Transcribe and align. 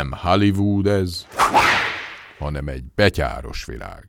Nem 0.00 0.12
Hollywood 0.12 0.86
ez, 0.86 1.26
hanem 2.38 2.68
egy 2.68 2.84
betyáros 2.94 3.64
világ. 3.64 4.04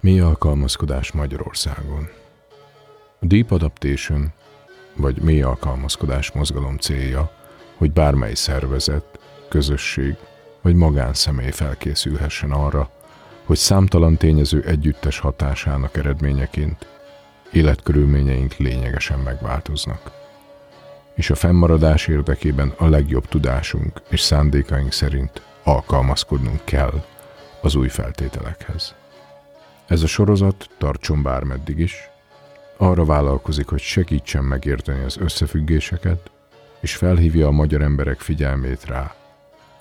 Mi 0.00 0.20
alkalmazkodás 0.20 1.12
Magyarországon? 1.12 2.08
A 3.20 3.26
Deep 3.26 3.50
Adaptation, 3.50 4.32
vagy 4.96 5.22
mély 5.22 5.42
alkalmazkodás 5.42 6.32
mozgalom 6.32 6.76
célja, 6.76 7.30
hogy 7.76 7.92
bármely 7.92 8.34
szervezet, 8.34 9.18
közösség 9.48 10.16
vagy 10.62 10.74
magánszemély 10.74 11.50
felkészülhessen 11.50 12.50
arra, 12.50 12.90
hogy 13.44 13.56
számtalan 13.56 14.16
tényező 14.16 14.62
együttes 14.62 15.18
hatásának 15.18 15.96
eredményeként 15.96 16.95
életkörülményeink 17.56 18.56
lényegesen 18.56 19.18
megváltoznak. 19.18 20.10
És 21.14 21.30
a 21.30 21.34
fennmaradás 21.34 22.06
érdekében 22.06 22.72
a 22.76 22.88
legjobb 22.88 23.26
tudásunk 23.26 24.02
és 24.08 24.20
szándékaink 24.20 24.92
szerint 24.92 25.42
alkalmazkodnunk 25.62 26.60
kell 26.64 27.04
az 27.60 27.74
új 27.74 27.88
feltételekhez. 27.88 28.94
Ez 29.86 30.02
a 30.02 30.06
sorozat 30.06 30.68
tartson 30.78 31.22
bármeddig 31.22 31.78
is, 31.78 32.10
arra 32.76 33.04
vállalkozik, 33.04 33.66
hogy 33.66 33.80
segítsen 33.80 34.44
megérteni 34.44 35.04
az 35.04 35.16
összefüggéseket, 35.16 36.30
és 36.80 36.96
felhívja 36.96 37.46
a 37.46 37.50
magyar 37.50 37.82
emberek 37.82 38.20
figyelmét 38.20 38.84
rá. 38.84 39.14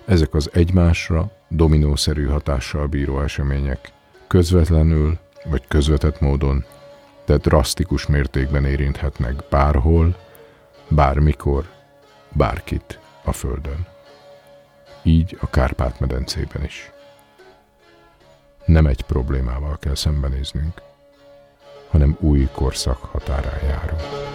Ezek 0.06 0.34
az 0.34 0.50
egymásra 0.54 1.32
dominószerű 1.50 2.26
hatással 2.26 2.88
bíró 2.88 3.22
események 3.22 3.92
közvetlenül 4.28 5.18
vagy 5.50 5.68
közvetett 5.68 6.20
módon, 6.20 6.66
de 7.26 7.38
drasztikus 7.38 8.06
mértékben 8.06 8.66
érinthetnek 8.66 9.44
bárhol, 9.50 10.16
bármikor, 10.88 11.70
bárkit 12.32 13.00
a 13.24 13.32
Földön. 13.32 13.88
Így 15.04 15.38
a 15.42 15.50
Kárpát-medencében 15.50 16.64
is. 16.64 16.92
Nem 18.66 18.86
egy 18.86 19.02
problémával 19.02 19.78
kell 19.80 19.96
szembenéznünk, 19.96 20.82
hanem 21.90 22.18
új 22.20 22.50
korszak 22.54 22.98
határán 22.98 23.64
járunk. 23.64 24.35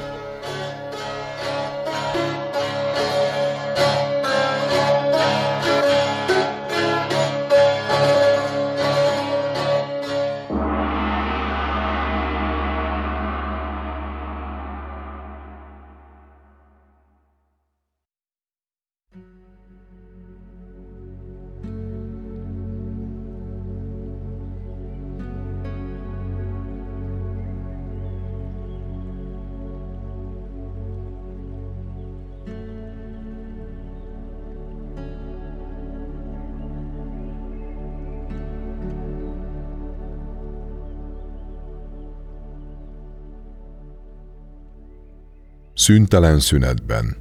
Szüntelen 45.90 46.38
szünetben. 46.38 47.16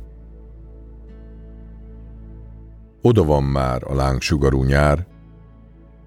Oda 3.01 3.23
van 3.23 3.43
már 3.43 3.81
a 3.83 3.95
lángsugarú 3.95 4.63
nyár, 4.63 5.07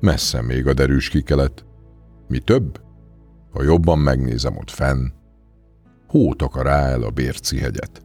messze 0.01 0.43
még 0.43 0.67
a 0.67 0.75
derűs 0.75 1.09
kikelet. 1.09 1.65
Mi 2.29 2.39
több? 2.39 2.81
Ha 3.51 3.63
jobban 3.63 3.99
megnézem 3.99 4.57
ott 4.57 4.71
fenn, 4.71 5.07
hót 6.07 6.43
akar 6.43 6.67
el 6.67 7.03
a 7.03 7.11
Bérci 7.11 7.59
hegyet. 7.59 8.03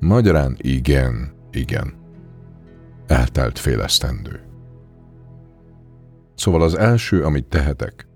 Magyarán 0.00 0.56
igen, 0.58 1.32
igen. 1.50 1.94
Eltelt 3.06 3.58
félesztendő. 3.58 4.40
Szóval 6.34 6.62
az 6.62 6.74
első, 6.74 7.24
amit 7.24 7.48
tehetek, 7.48 8.08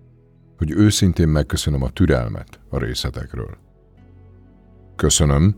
hogy 0.56 0.70
őszintén 0.70 1.28
megköszönöm 1.28 1.82
a 1.82 1.90
türelmet 1.90 2.60
a 2.68 2.78
részletekről. 2.78 3.70
Köszönöm, 4.96 5.56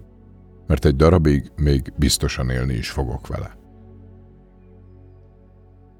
mert 0.66 0.84
egy 0.84 0.96
darabig 0.96 1.52
még 1.56 1.92
biztosan 1.96 2.50
élni 2.50 2.74
is 2.74 2.90
fogok 2.90 3.26
vele. 3.26 3.56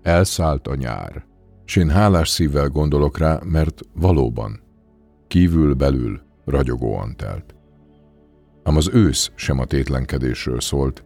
Elszállt 0.02 0.66
a 0.66 0.74
nyár, 0.74 1.26
s 1.64 1.76
én 1.76 1.90
hálás 1.90 2.28
szívvel 2.28 2.68
gondolok 2.68 3.18
rá, 3.18 3.40
mert 3.44 3.80
valóban, 3.94 4.60
kívül-belül 5.26 6.20
ragyogóan 6.44 7.16
telt. 7.16 7.54
Ám 8.62 8.76
az 8.76 8.90
ősz 8.92 9.30
sem 9.34 9.58
a 9.58 9.64
tétlenkedésről 9.64 10.60
szólt, 10.60 11.04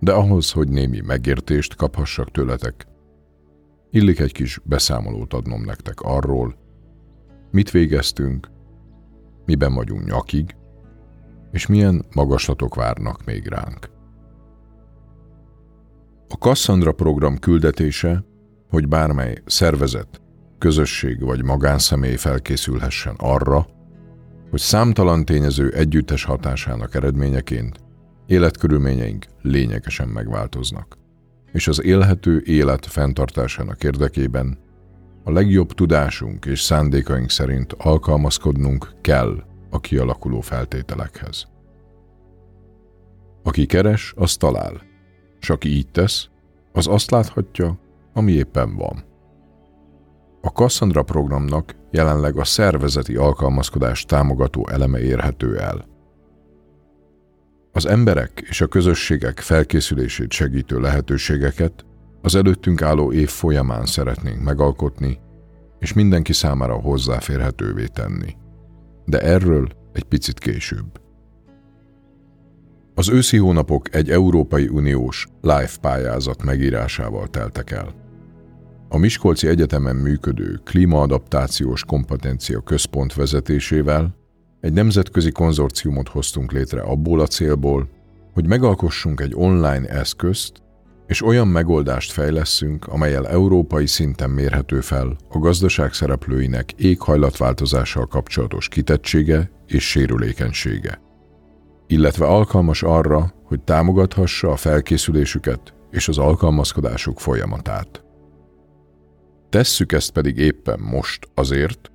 de 0.00 0.12
ahhoz, 0.12 0.52
hogy 0.52 0.68
némi 0.68 1.00
megértést 1.00 1.76
kaphassak 1.76 2.30
tőletek, 2.30 2.86
illik 3.90 4.20
egy 4.20 4.32
kis 4.32 4.60
beszámolót 4.64 5.32
adnom 5.32 5.62
nektek 5.64 6.00
arról, 6.00 6.56
mit 7.50 7.70
végeztünk, 7.70 8.48
miben 9.44 9.74
vagyunk 9.74 10.04
nyakig, 10.04 10.56
és 11.56 11.66
milyen 11.66 12.04
magaslatok 12.14 12.74
várnak 12.74 13.24
még 13.24 13.46
ránk. 13.46 13.88
A 16.28 16.34
Cassandra 16.34 16.92
program 16.92 17.38
küldetése, 17.38 18.24
hogy 18.68 18.88
bármely 18.88 19.42
szervezet, 19.46 20.20
közösség 20.58 21.20
vagy 21.20 21.44
magánszemély 21.44 22.16
felkészülhessen 22.16 23.14
arra, 23.18 23.66
hogy 24.50 24.60
számtalan 24.60 25.24
tényező 25.24 25.70
együttes 25.70 26.24
hatásának 26.24 26.94
eredményeként 26.94 27.80
életkörülményeink 28.26 29.26
lényegesen 29.42 30.08
megváltoznak, 30.08 30.96
és 31.52 31.68
az 31.68 31.84
élhető 31.84 32.42
élet 32.44 32.86
fenntartásának 32.86 33.84
érdekében 33.84 34.58
a 35.24 35.32
legjobb 35.32 35.72
tudásunk 35.72 36.44
és 36.44 36.60
szándékaink 36.60 37.30
szerint 37.30 37.72
alkalmazkodnunk 37.72 38.92
kell 39.00 39.44
a 39.76 39.80
kialakuló 39.80 40.40
feltételekhez. 40.40 41.46
Aki 43.42 43.66
keres, 43.66 44.12
az 44.16 44.36
talál, 44.36 44.82
és 45.40 45.50
aki 45.50 45.68
így 45.68 45.90
tesz, 45.90 46.28
az 46.72 46.86
azt 46.86 47.10
láthatja, 47.10 47.78
ami 48.12 48.32
éppen 48.32 48.76
van. 48.76 49.04
A 50.40 50.48
Cassandra 50.48 51.02
programnak 51.02 51.76
jelenleg 51.90 52.36
a 52.38 52.44
szervezeti 52.44 53.16
alkalmazkodás 53.16 54.04
támogató 54.04 54.68
eleme 54.68 55.00
érhető 55.00 55.58
el. 55.58 55.84
Az 57.72 57.86
emberek 57.86 58.44
és 58.48 58.60
a 58.60 58.66
közösségek 58.66 59.40
felkészülését 59.40 60.30
segítő 60.30 60.80
lehetőségeket 60.80 61.84
az 62.22 62.34
előttünk 62.34 62.82
álló 62.82 63.12
év 63.12 63.28
folyamán 63.28 63.86
szeretnénk 63.86 64.42
megalkotni, 64.42 65.18
és 65.78 65.92
mindenki 65.92 66.32
számára 66.32 66.74
hozzáférhetővé 66.74 67.86
tenni 67.86 68.36
de 69.06 69.20
erről 69.20 69.68
egy 69.92 70.04
picit 70.04 70.38
később. 70.38 71.00
Az 72.94 73.08
őszi 73.08 73.36
hónapok 73.36 73.94
egy 73.94 74.10
Európai 74.10 74.68
Uniós 74.68 75.26
live 75.40 75.70
pályázat 75.80 76.44
megírásával 76.44 77.28
teltek 77.28 77.70
el. 77.70 77.94
A 78.88 78.98
Miskolci 78.98 79.48
Egyetemen 79.48 79.96
működő 79.96 80.60
Klímaadaptációs 80.64 81.84
Kompetencia 81.84 82.60
Központ 82.60 83.14
vezetésével 83.14 84.16
egy 84.60 84.72
nemzetközi 84.72 85.30
konzorciumot 85.30 86.08
hoztunk 86.08 86.52
létre 86.52 86.80
abból 86.80 87.20
a 87.20 87.26
célból, 87.26 87.88
hogy 88.32 88.46
megalkossunk 88.46 89.20
egy 89.20 89.32
online 89.34 89.88
eszközt, 89.88 90.62
és 91.06 91.22
olyan 91.22 91.48
megoldást 91.48 92.12
fejleszünk, 92.12 92.86
amelyel 92.86 93.28
európai 93.28 93.86
szinten 93.86 94.30
mérhető 94.30 94.80
fel 94.80 95.16
a 95.28 95.38
gazdaság 95.38 95.92
szereplőinek 95.92 96.72
éghajlatváltozással 96.72 98.06
kapcsolatos 98.06 98.68
kitettsége 98.68 99.50
és 99.66 99.90
sérülékenysége, 99.90 101.00
illetve 101.86 102.26
alkalmas 102.26 102.82
arra, 102.82 103.34
hogy 103.44 103.60
támogathassa 103.60 104.50
a 104.50 104.56
felkészülésüket 104.56 105.74
és 105.90 106.08
az 106.08 106.18
alkalmazkodásuk 106.18 107.18
folyamatát. 107.18 108.04
Tesszük 109.48 109.92
ezt 109.92 110.10
pedig 110.10 110.38
éppen 110.38 110.80
most 110.80 111.28
azért, 111.34 111.90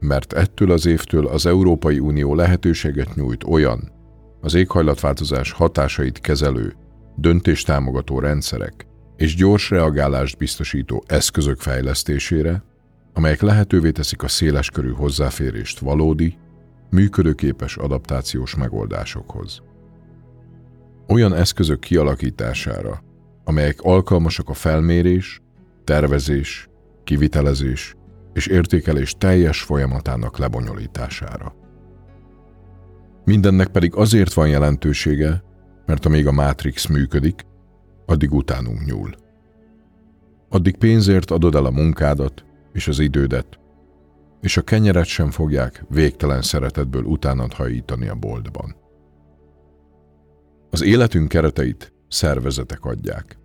mert 0.00 0.32
ettől 0.32 0.70
az 0.70 0.86
évtől 0.86 1.26
az 1.26 1.46
Európai 1.46 1.98
Unió 1.98 2.34
lehetőséget 2.34 3.14
nyújt 3.14 3.44
olyan, 3.44 3.92
az 4.40 4.54
éghajlatváltozás 4.54 5.52
hatásait 5.52 6.20
kezelő 6.20 6.74
döntéstámogató 7.20 8.18
rendszerek 8.18 8.86
és 9.16 9.34
gyors 9.34 9.70
reagálást 9.70 10.36
biztosító 10.36 11.04
eszközök 11.06 11.60
fejlesztésére, 11.60 12.62
amelyek 13.12 13.40
lehetővé 13.40 13.90
teszik 13.90 14.22
a 14.22 14.28
széleskörű 14.28 14.90
hozzáférést 14.90 15.78
valódi, 15.78 16.36
működőképes 16.90 17.76
adaptációs 17.76 18.54
megoldásokhoz. 18.54 19.62
Olyan 21.08 21.34
eszközök 21.34 21.80
kialakítására, 21.80 23.02
amelyek 23.44 23.80
alkalmasak 23.80 24.48
a 24.48 24.54
felmérés, 24.54 25.40
tervezés, 25.84 26.68
kivitelezés 27.04 27.94
és 28.32 28.46
értékelés 28.46 29.14
teljes 29.18 29.62
folyamatának 29.62 30.38
lebonyolítására. 30.38 31.54
Mindennek 33.24 33.68
pedig 33.68 33.94
azért 33.94 34.32
van 34.32 34.48
jelentősége, 34.48 35.42
mert 35.90 36.06
amíg 36.06 36.26
a 36.26 36.32
Matrix 36.32 36.86
működik, 36.86 37.46
addig 38.06 38.32
utánunk 38.32 38.84
nyúl. 38.84 39.14
Addig 40.48 40.76
pénzért 40.76 41.30
adod 41.30 41.54
el 41.54 41.64
a 41.64 41.70
munkádat 41.70 42.44
és 42.72 42.88
az 42.88 42.98
idődet, 42.98 43.58
és 44.40 44.56
a 44.56 44.62
kenyeret 44.62 45.04
sem 45.04 45.30
fogják 45.30 45.84
végtelen 45.88 46.42
szeretetből 46.42 47.02
utánad 47.02 47.52
hajítani 47.52 48.08
a 48.08 48.14
boltban. 48.14 48.76
Az 50.70 50.82
életünk 50.82 51.28
kereteit 51.28 51.92
szervezetek 52.08 52.84
adják. 52.84 53.38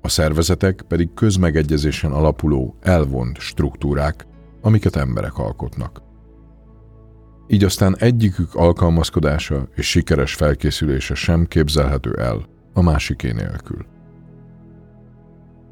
A 0.00 0.08
szervezetek 0.08 0.84
pedig 0.88 1.14
közmegegyezésen 1.14 2.12
alapuló, 2.12 2.76
elvont 2.80 3.38
struktúrák, 3.38 4.26
amiket 4.60 4.96
emberek 4.96 5.38
alkotnak. 5.38 6.02
Így 7.50 7.64
aztán 7.64 7.96
egyikük 7.98 8.54
alkalmazkodása 8.54 9.68
és 9.74 9.90
sikeres 9.90 10.34
felkészülése 10.34 11.14
sem 11.14 11.46
képzelhető 11.46 12.12
el 12.18 12.46
a 12.72 12.82
másiké 12.82 13.32
nélkül. 13.32 13.86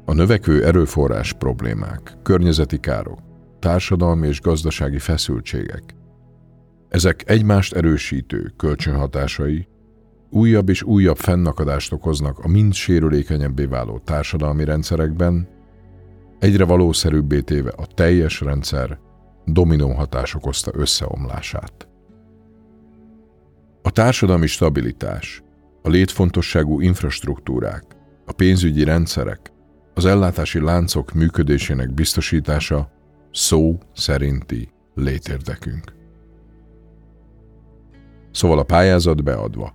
A 0.05 0.13
növekvő 0.13 0.65
erőforrás 0.65 1.33
problémák, 1.33 2.17
környezeti 2.23 2.79
károk, 2.79 3.19
társadalmi 3.59 4.27
és 4.27 4.41
gazdasági 4.41 4.99
feszültségek. 4.99 5.83
Ezek 6.89 7.29
egymást 7.29 7.73
erősítő 7.73 8.53
kölcsönhatásai 8.57 9.67
újabb 10.29 10.69
és 10.69 10.83
újabb 10.83 11.17
fennakadást 11.17 11.93
okoznak 11.93 12.39
a 12.39 12.47
mind 12.47 12.73
sérülékenyebbé 12.73 13.65
váló 13.65 14.01
társadalmi 14.03 14.63
rendszerekben, 14.63 15.47
egyre 16.39 16.65
valószerűbbé 16.65 17.41
téve 17.41 17.69
a 17.69 17.85
teljes 17.85 18.41
rendszer 18.41 18.99
dominó 19.47 19.91
hatás 19.91 20.35
okozta 20.35 20.71
összeomlását. 20.73 21.87
A 23.81 23.91
társadalmi 23.91 24.47
stabilitás, 24.47 25.43
a 25.81 25.89
létfontosságú 25.89 26.81
infrastruktúrák, 26.81 27.83
a 28.25 28.31
pénzügyi 28.31 28.83
rendszerek, 28.83 29.51
az 29.93 30.05
ellátási 30.05 30.59
láncok 30.59 31.13
működésének 31.13 31.93
biztosítása 31.93 32.91
szó 33.31 33.77
szerinti 33.93 34.69
létérdekünk. 34.95 35.93
Szóval 38.31 38.59
a 38.59 38.63
pályázat 38.63 39.23
beadva. 39.23 39.73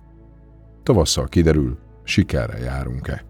Tavasszal 0.83 1.27
kiderül, 1.27 1.77
sikerre 2.03 2.57
járunk-e. 2.57 3.25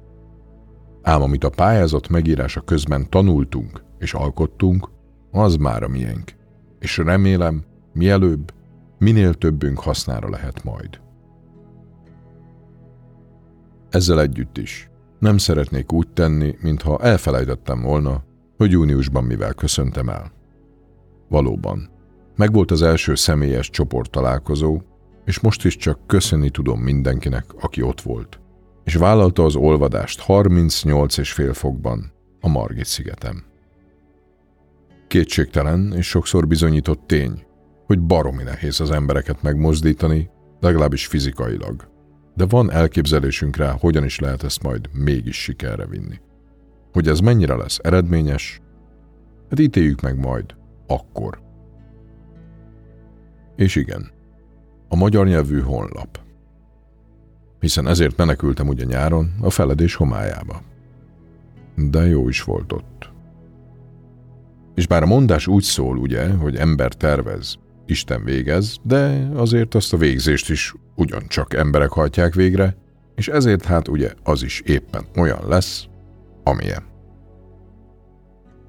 Ám 1.01 1.21
amit 1.21 1.43
a 1.43 1.49
pályázat 1.49 2.07
megírása 2.07 2.61
közben 2.61 3.09
tanultunk 3.09 3.83
és 3.99 4.13
alkottunk, 4.13 4.89
az 5.35 5.55
már 5.55 5.83
a 5.83 5.87
miénk. 5.87 6.31
És 6.79 6.97
remélem, 6.97 7.63
mielőbb, 7.93 8.53
minél 8.97 9.33
többünk 9.33 9.79
hasznára 9.79 10.29
lehet 10.29 10.63
majd. 10.63 10.99
Ezzel 13.89 14.21
együtt 14.21 14.57
is 14.57 14.89
nem 15.19 15.37
szeretnék 15.37 15.91
úgy 15.91 16.07
tenni, 16.07 16.55
mintha 16.61 16.99
elfelejtettem 16.99 17.81
volna, 17.81 18.23
hogy 18.57 18.71
júniusban 18.71 19.23
mivel 19.23 19.53
köszöntem 19.53 20.09
el. 20.09 20.31
Valóban, 21.29 21.89
megvolt 22.35 22.71
az 22.71 22.81
első 22.81 23.15
személyes 23.15 23.69
csoport 23.69 24.11
találkozó, 24.11 24.81
és 25.25 25.39
most 25.39 25.65
is 25.65 25.75
csak 25.75 26.07
köszönni 26.07 26.49
tudom 26.49 26.79
mindenkinek, 26.79 27.45
aki 27.59 27.81
ott 27.81 28.01
volt, 28.01 28.39
és 28.83 28.95
vállalta 28.95 29.43
az 29.43 29.55
olvadást 29.55 30.19
38 30.19 31.17
és 31.17 31.31
fél 31.31 31.53
fokban 31.53 32.11
a 32.41 32.47
Margit 32.47 32.85
szigetem. 32.85 33.52
Kétségtelen 35.13 35.93
és 35.95 36.07
sokszor 36.07 36.47
bizonyított 36.47 37.07
tény, 37.07 37.45
hogy 37.85 38.01
baromi 38.01 38.43
nehéz 38.43 38.79
az 38.79 38.91
embereket 38.91 39.41
megmozdítani, 39.41 40.29
legalábbis 40.59 41.07
fizikailag. 41.07 41.87
De 42.35 42.45
van 42.45 42.71
elképzelésünk 42.71 43.55
rá, 43.55 43.75
hogyan 43.79 44.03
is 44.03 44.19
lehet 44.19 44.43
ezt 44.43 44.63
majd 44.63 44.89
mégis 44.93 45.41
sikerre 45.41 45.85
vinni. 45.85 46.19
Hogy 46.91 47.07
ez 47.07 47.19
mennyire 47.19 47.55
lesz 47.55 47.79
eredményes, 47.81 48.61
hát 49.49 49.59
ítéljük 49.59 50.01
meg 50.01 50.19
majd, 50.19 50.55
akkor. 50.87 51.41
És 53.55 53.75
igen, 53.75 54.11
a 54.87 54.95
magyar 54.95 55.27
nyelvű 55.27 55.59
honlap. 55.59 56.19
Hiszen 57.59 57.87
ezért 57.87 58.17
menekültem 58.17 58.67
ugye 58.67 58.83
nyáron 58.83 59.33
a 59.41 59.49
feledés 59.49 59.95
homályába. 59.95 60.61
De 61.75 62.07
jó 62.07 62.27
is 62.29 62.43
volt 62.43 62.71
ott. 62.71 63.12
És 64.75 64.87
bár 64.87 65.03
a 65.03 65.05
mondás 65.05 65.47
úgy 65.47 65.63
szól, 65.63 65.97
ugye, 65.97 66.29
hogy 66.29 66.55
ember 66.55 66.93
tervez, 66.93 67.57
Isten 67.85 68.23
végez, 68.23 68.77
de 68.83 69.29
azért 69.33 69.75
azt 69.75 69.93
a 69.93 69.97
végzést 69.97 70.49
is 70.49 70.73
ugyancsak 70.95 71.53
emberek 71.53 71.89
hajtják 71.89 72.33
végre, 72.33 72.75
és 73.15 73.27
ezért 73.27 73.65
hát 73.65 73.87
ugye 73.87 74.11
az 74.23 74.43
is 74.43 74.61
éppen 74.65 75.05
olyan 75.15 75.47
lesz, 75.47 75.87
amilyen. 76.43 76.83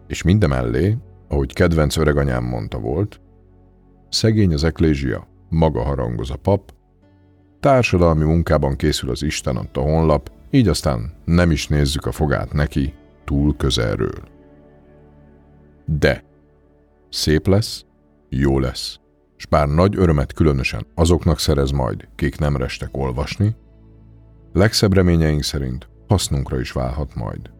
És 0.06 0.22
mindemellé, 0.22 0.96
ahogy 1.28 1.52
kedvenc 1.52 1.96
öreganyám 1.96 2.44
mondta 2.44 2.78
volt, 2.78 3.20
szegény 4.08 4.52
az 4.52 4.64
eklézsia, 4.64 5.28
maga 5.48 5.82
harangoz 5.82 6.30
a 6.30 6.36
pap, 6.36 6.72
társadalmi 7.60 8.24
munkában 8.24 8.76
készül 8.76 9.10
az 9.10 9.22
Isten 9.22 9.56
adta 9.56 9.80
honlap, 9.80 10.30
így 10.50 10.68
aztán 10.68 11.12
nem 11.24 11.50
is 11.50 11.68
nézzük 11.68 12.06
a 12.06 12.12
fogát 12.12 12.52
neki 12.52 12.94
túl 13.24 13.56
közelről. 13.56 14.33
De 15.84 16.24
szép 17.10 17.46
lesz, 17.46 17.84
jó 18.29 18.58
lesz, 18.58 18.98
s 19.36 19.46
bár 19.46 19.69
nagy 19.69 19.96
örömet 19.96 20.32
különösen 20.32 20.86
azoknak 20.94 21.38
szerez 21.38 21.70
majd, 21.70 22.08
kik 22.14 22.38
nem 22.38 22.56
restek 22.56 22.96
olvasni, 22.96 23.56
legszebb 24.53 24.93
reményeink 24.93 25.43
szerint 25.43 25.88
hasznunkra 26.08 26.60
is 26.60 26.72
válhat 26.72 27.14
majd. 27.14 27.50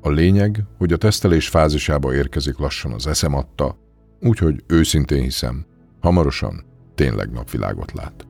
A 0.00 0.10
lényeg, 0.10 0.64
hogy 0.78 0.92
a 0.92 0.96
tesztelés 0.96 1.48
fázisába 1.48 2.14
érkezik 2.14 2.58
lassan 2.58 2.92
az 2.92 3.06
eszem 3.06 3.34
adta, 3.34 3.76
úgyhogy 4.20 4.64
őszintén 4.66 5.22
hiszem, 5.22 5.66
hamarosan 6.00 6.64
tényleg 6.94 7.30
napvilágot 7.30 7.92
lát. 7.92 8.26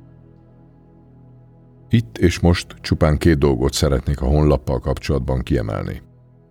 Itt 1.89 2.19
és 2.19 2.41
most 2.41 2.75
csupán 2.81 3.19
két 3.19 3.39
dolgot 3.39 3.73
szeretnék 3.73 4.21
a 4.21 4.27
honlappal 4.27 4.81
kapcsolatban 4.81 5.43
kiemelni, 5.43 6.03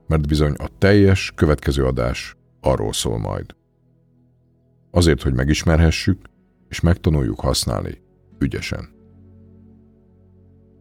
mert 0.08 0.28
bizony 0.28 0.54
a 0.58 0.68
teljes 0.78 1.32
következő 1.36 1.86
adás 1.86 2.36
arról 2.62 2.94
szól 2.94 3.18
majd. 3.18 3.46
Azért, 4.92 5.22
hogy 5.22 5.34
megismerhessük 5.34 6.22
és 6.70 6.80
megtanuljuk 6.80 7.40
használni 7.40 8.02
ügyesen. 8.40 8.90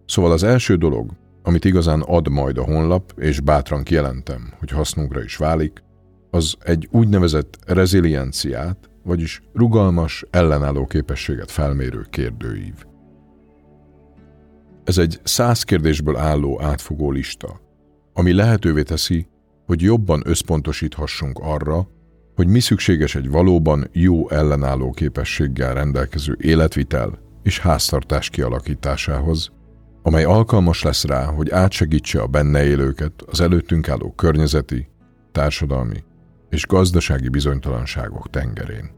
Szóval 0.07 0.33
az 0.33 0.43
első 0.43 0.77
dolog, 0.77 1.11
amit 1.43 1.65
igazán 1.65 2.01
ad 2.01 2.29
majd 2.29 2.59
a 2.59 2.65
honlap, 2.65 3.13
és 3.17 3.41
bátran 3.41 3.83
kijelentem, 3.83 4.53
hogy 4.59 4.71
hasznunkra 4.71 5.23
is 5.23 5.37
válik, 5.37 5.83
az 6.31 6.57
egy 6.65 6.89
úgynevezett 6.91 7.59
rezilienciát, 7.67 8.91
vagyis 9.05 9.43
rugalmas, 9.53 10.25
ellenálló 10.31 10.87
képességet 10.87 11.51
felmérő 11.51 12.07
kérdőív. 12.11 12.75
Ez 14.85 14.99
egy 14.99 15.21
száz 15.23 15.63
kérdésből 15.63 16.17
álló 16.17 16.63
átfogó 16.63 17.11
lista, 17.11 17.61
ami 18.19 18.33
lehetővé 18.33 18.83
teszi, 18.83 19.27
hogy 19.67 19.83
jobban 19.83 20.23
összpontosíthassunk 20.25 21.39
arra, 21.43 21.89
hogy 22.35 22.47
mi 22.47 22.61
szükséges 22.61 23.15
egy 23.15 23.31
valóban 23.31 23.89
jó 23.93 24.31
ellenálló 24.31 24.91
képességgel 24.91 25.75
rendelkező 25.75 26.37
életvitel 26.41 27.19
és 27.43 27.61
háztartás 27.61 28.31
kialakításához, 28.31 29.51
amely 30.03 30.25
alkalmas 30.25 30.83
lesz 30.83 31.05
rá, 31.05 31.25
hogy 31.25 31.51
átsegítse 31.51 32.21
a 32.21 32.27
benne 32.27 32.65
élőket 32.65 33.13
az 33.27 33.41
előttünk 33.41 33.89
álló 33.89 34.13
környezeti, 34.13 34.89
társadalmi 35.33 36.05
és 36.51 36.67
gazdasági 36.67 37.29
bizonytalanságok 37.29 38.31
tengerén. 38.31 38.91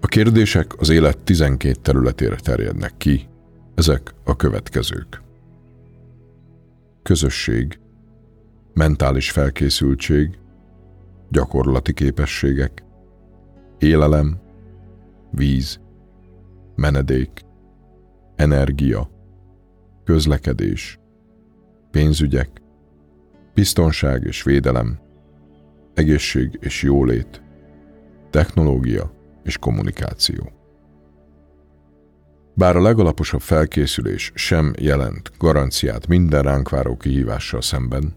A 0.00 0.06
kérdések 0.06 0.72
az 0.78 0.88
élet 0.88 1.18
12 1.18 1.74
területére 1.82 2.36
terjednek 2.36 2.92
ki, 2.96 3.28
ezek 3.74 4.14
a 4.24 4.36
következők. 4.36 5.23
Közösség, 7.04 7.78
mentális 8.74 9.30
felkészültség, 9.30 10.38
gyakorlati 11.30 11.92
képességek, 11.92 12.84
élelem, 13.78 14.40
víz, 15.30 15.80
menedék, 16.74 17.40
energia, 18.36 19.10
közlekedés, 20.04 20.98
pénzügyek, 21.90 22.62
biztonság 23.54 24.24
és 24.24 24.42
védelem, 24.42 24.98
egészség 25.94 26.58
és 26.60 26.82
jólét, 26.82 27.42
technológia 28.30 29.12
és 29.42 29.58
kommunikáció. 29.58 30.53
Bár 32.56 32.76
a 32.76 32.82
legalaposabb 32.82 33.40
felkészülés 33.40 34.32
sem 34.34 34.72
jelent 34.78 35.30
garanciát 35.38 36.06
minden 36.06 36.42
ránk 36.42 36.68
váró 36.68 36.96
kihívással 36.96 37.62
szemben, 37.62 38.14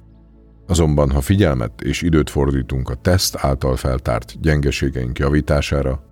azonban 0.67 1.11
ha 1.11 1.21
figyelmet 1.21 1.81
és 1.81 2.01
időt 2.01 2.29
fordítunk 2.29 2.89
a 2.89 2.95
teszt 2.95 3.35
által 3.39 3.75
feltárt 3.75 4.41
gyengeségeink 4.41 5.19
javítására, 5.19 6.03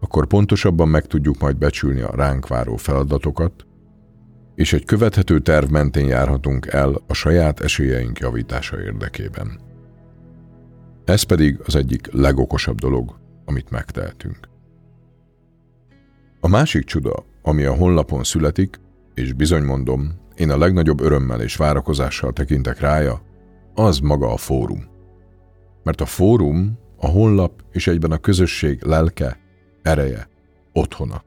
akkor 0.00 0.26
pontosabban 0.26 0.88
meg 0.88 1.06
tudjuk 1.06 1.38
majd 1.38 1.56
becsülni 1.56 2.00
a 2.00 2.14
ránk 2.14 2.48
váró 2.48 2.76
feladatokat, 2.76 3.66
és 4.54 4.72
egy 4.72 4.84
követhető 4.84 5.40
terv 5.40 5.70
mentén 5.70 6.06
járhatunk 6.06 6.66
el 6.66 7.02
a 7.06 7.14
saját 7.14 7.60
esélyeink 7.60 8.18
javítása 8.18 8.82
érdekében. 8.82 9.60
Ez 11.04 11.22
pedig 11.22 11.60
az 11.64 11.74
egyik 11.74 12.12
legokosabb 12.12 12.78
dolog, 12.78 13.18
amit 13.44 13.70
megtehetünk. 13.70 14.38
A 16.40 16.48
másik 16.48 16.84
csuda, 16.84 17.24
ami 17.48 17.64
a 17.64 17.74
honlapon 17.74 18.24
születik, 18.24 18.80
és 19.14 19.32
bizony 19.32 19.62
mondom, 19.62 20.12
én 20.36 20.50
a 20.50 20.58
legnagyobb 20.58 21.00
örömmel 21.00 21.40
és 21.40 21.56
várakozással 21.56 22.32
tekintek 22.32 22.80
rája, 22.80 23.20
az 23.74 23.98
maga 23.98 24.32
a 24.32 24.36
fórum. 24.36 24.84
Mert 25.82 26.00
a 26.00 26.06
fórum, 26.06 26.78
a 26.96 27.06
honlap 27.06 27.62
és 27.72 27.86
egyben 27.86 28.10
a 28.10 28.18
közösség 28.18 28.82
lelke, 28.82 29.38
ereje, 29.82 30.28
otthona. 30.72 31.22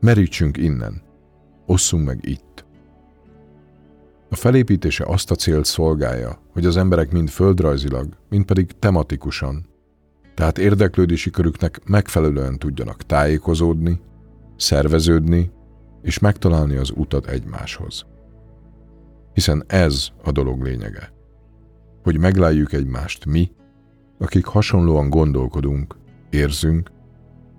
Merítsünk 0.00 0.56
innen, 0.56 1.02
osszunk 1.66 2.06
meg 2.06 2.18
itt. 2.22 2.64
A 4.30 4.34
felépítése 4.34 5.04
azt 5.04 5.30
a 5.30 5.34
célt 5.34 5.64
szolgálja, 5.64 6.40
hogy 6.52 6.66
az 6.66 6.76
emberek 6.76 7.12
mind 7.12 7.28
földrajzilag, 7.28 8.08
mind 8.28 8.44
pedig 8.44 8.70
tematikusan, 8.78 9.66
tehát 10.34 10.58
érdeklődési 10.58 11.30
körüknek 11.30 11.80
megfelelően 11.84 12.58
tudjanak 12.58 13.02
tájékozódni, 13.02 14.00
szerveződni 14.56 15.50
és 16.02 16.18
megtalálni 16.18 16.76
az 16.76 16.92
utat 16.94 17.26
egymáshoz. 17.26 18.06
Hiszen 19.32 19.64
ez 19.66 20.08
a 20.24 20.32
dolog 20.32 20.62
lényege, 20.62 21.12
hogy 22.02 22.18
megláljuk 22.18 22.72
egymást 22.72 23.24
mi, 23.24 23.50
akik 24.18 24.44
hasonlóan 24.44 25.10
gondolkodunk, 25.10 25.96
érzünk, 26.30 26.90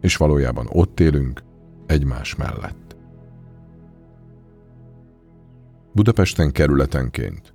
és 0.01 0.17
valójában 0.17 0.67
ott 0.69 0.99
élünk 0.99 1.43
egymás 1.85 2.35
mellett. 2.35 2.95
Budapesten 5.93 6.51
kerületenként, 6.51 7.53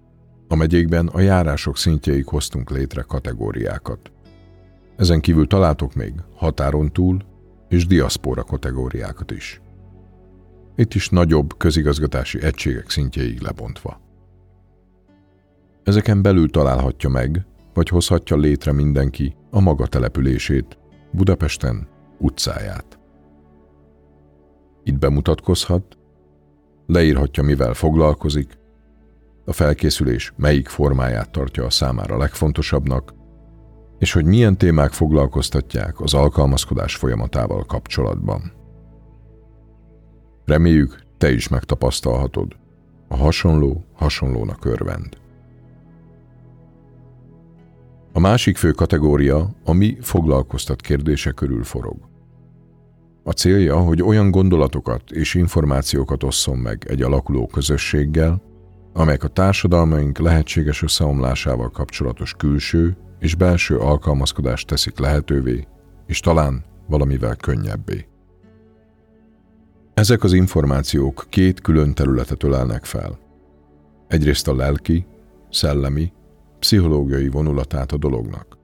a 0.48 0.54
megyékben 0.54 1.06
a 1.06 1.20
járások 1.20 1.76
szintjeig 1.76 2.26
hoztunk 2.26 2.70
létre 2.70 3.02
kategóriákat. 3.02 4.12
Ezen 4.96 5.20
kívül 5.20 5.46
találtok 5.46 5.94
még 5.94 6.14
határon 6.34 6.92
túl 6.92 7.31
és 7.72 7.86
diaszpora 7.86 8.42
kategóriákat 8.42 9.30
is. 9.30 9.60
Itt 10.76 10.94
is 10.94 11.08
nagyobb 11.08 11.56
közigazgatási 11.56 12.42
egységek 12.42 12.90
szintjeig 12.90 13.40
lebontva. 13.40 14.00
Ezeken 15.82 16.22
belül 16.22 16.50
találhatja 16.50 17.08
meg, 17.08 17.46
vagy 17.74 17.88
hozhatja 17.88 18.36
létre 18.36 18.72
mindenki 18.72 19.34
a 19.50 19.60
maga 19.60 19.86
települését, 19.86 20.78
Budapesten 21.10 21.88
utcáját. 22.18 22.98
Itt 24.84 24.98
bemutatkozhat, 24.98 25.98
leírhatja, 26.86 27.42
mivel 27.42 27.74
foglalkozik, 27.74 28.58
a 29.44 29.52
felkészülés 29.52 30.32
melyik 30.36 30.68
formáját 30.68 31.30
tartja 31.30 31.64
a 31.64 31.70
számára 31.70 32.16
legfontosabbnak, 32.16 33.14
és 34.02 34.12
hogy 34.12 34.24
milyen 34.24 34.56
témák 34.58 34.92
foglalkoztatják 34.92 36.00
az 36.00 36.14
alkalmazkodás 36.14 36.96
folyamatával 36.96 37.64
kapcsolatban. 37.64 38.52
Reméljük, 40.44 41.02
te 41.18 41.32
is 41.32 41.48
megtapasztalhatod. 41.48 42.56
A 43.08 43.16
hasonló 43.16 43.84
hasonlónak 43.94 44.64
örvend. 44.64 45.16
A 48.12 48.20
másik 48.20 48.56
fő 48.56 48.70
kategória 48.70 49.50
a 49.64 49.72
mi 49.72 49.96
foglalkoztat 50.00 50.80
kérdése 50.80 51.30
körül 51.30 51.64
forog. 51.64 51.96
A 53.24 53.30
célja, 53.30 53.76
hogy 53.76 54.02
olyan 54.02 54.30
gondolatokat 54.30 55.10
és 55.10 55.34
információkat 55.34 56.22
osszon 56.22 56.58
meg 56.58 56.86
egy 56.88 57.02
alakuló 57.02 57.46
közösséggel, 57.46 58.42
amelyek 58.92 59.24
a 59.24 59.28
társadalmaink 59.28 60.18
lehetséges 60.18 60.82
összeomlásával 60.82 61.70
kapcsolatos 61.70 62.34
külső 62.34 62.96
és 63.22 63.34
belső 63.34 63.78
alkalmazkodást 63.78 64.66
teszik 64.66 64.98
lehetővé, 64.98 65.66
és 66.06 66.20
talán 66.20 66.64
valamivel 66.86 67.36
könnyebbé. 67.36 68.06
Ezek 69.94 70.22
az 70.22 70.32
információk 70.32 71.26
két 71.28 71.60
külön 71.60 71.94
területet 71.94 72.42
ölelnek 72.42 72.84
fel. 72.84 73.18
Egyrészt 74.08 74.48
a 74.48 74.54
lelki, 74.54 75.06
szellemi, 75.50 76.12
pszichológiai 76.58 77.28
vonulatát 77.28 77.92
a 77.92 77.96
dolognak, 77.96 78.58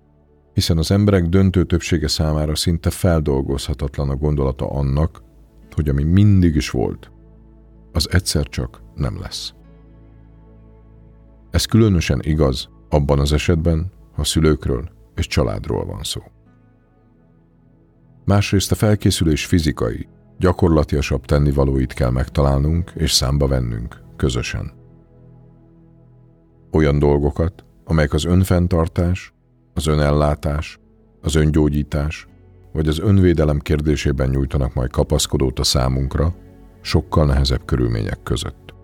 hiszen 0.55 0.79
az 0.79 0.91
emberek 0.91 1.27
döntő 1.27 1.65
többsége 1.65 2.09
számára 2.09 2.55
szinte 2.55 2.91
feldolgozhatatlan 2.91 4.11
a 4.11 4.17
gondolata 4.17 4.71
annak, 4.71 5.23
hogy 5.75 5.89
ami 5.89 6.03
mindig 6.03 6.55
is 6.55 6.71
volt, 6.71 7.11
az 7.93 8.09
egyszer 8.13 8.49
csak 8.49 8.83
nem 8.95 9.21
lesz. 9.21 9.53
Ez 11.51 11.65
különösen 11.65 12.21
igaz 12.23 12.69
abban 12.89 13.19
az 13.19 13.33
esetben, 13.33 13.97
ha 14.19 14.25
szülőkről 14.25 14.89
és 15.15 15.27
családról 15.27 15.85
van 15.85 16.03
szó. 16.03 16.23
Másrészt 18.25 18.73
a 18.73 18.75
felkészülés 18.75 19.47
fizikai, 19.47 20.09
gyakorlatiasabb 20.39 21.25
tennivalóit 21.25 21.93
kell 21.93 22.11
megtalálnunk 22.11 22.93
és 22.95 23.13
számba 23.13 23.47
vennünk 23.47 24.03
közösen. 24.17 24.73
Olyan 26.73 26.99
dolgokat, 26.99 27.65
amelyek 27.85 28.13
az 28.13 28.25
önfenntartás, 28.25 29.33
az 29.75 29.87
önellátás, 29.87 30.79
az 31.23 31.35
öngyógyítás 31.35 32.27
vagy 32.73 32.89
az 32.89 32.99
önvédelem 32.99 33.59
kérdésében 33.59 34.29
nyújtanak 34.29 34.75
majd 34.75 34.91
kapaszkodót 34.91 35.59
a 35.59 35.65
számunkra, 35.65 36.35
sokkal 36.81 37.27
nehezebb 37.27 37.65
körülmények 37.65 38.23
között. 38.23 38.75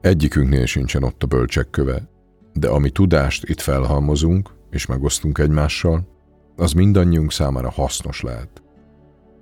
Egyikünknél 0.00 0.66
sincsen 0.66 1.02
ott 1.02 1.22
a 1.22 1.26
bölcsek 1.26 1.70
köve, 1.70 2.08
de 2.58 2.68
ami 2.68 2.90
tudást 2.90 3.44
itt 3.44 3.60
felhalmozunk 3.60 4.50
és 4.70 4.86
megosztunk 4.86 5.38
egymással, 5.38 6.06
az 6.56 6.72
mindannyiunk 6.72 7.32
számára 7.32 7.70
hasznos 7.70 8.20
lehet. 8.20 8.62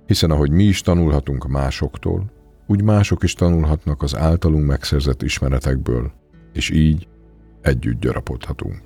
Hiszen 0.05 0.31
ahogy 0.31 0.51
mi 0.51 0.63
is 0.63 0.81
tanulhatunk 0.81 1.47
másoktól, 1.47 2.31
úgy 2.67 2.83
mások 2.83 3.23
is 3.23 3.33
tanulhatnak 3.33 4.01
az 4.01 4.15
általunk 4.15 4.65
megszerzett 4.65 5.21
ismeretekből, 5.21 6.11
és 6.53 6.69
így 6.69 7.07
együtt 7.61 7.99
gyarapodhatunk. 7.99 8.81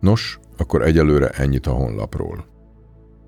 Nos, 0.00 0.38
akkor 0.56 0.82
egyelőre 0.82 1.28
ennyit 1.28 1.66
a 1.66 1.72
honlapról. 1.72 2.44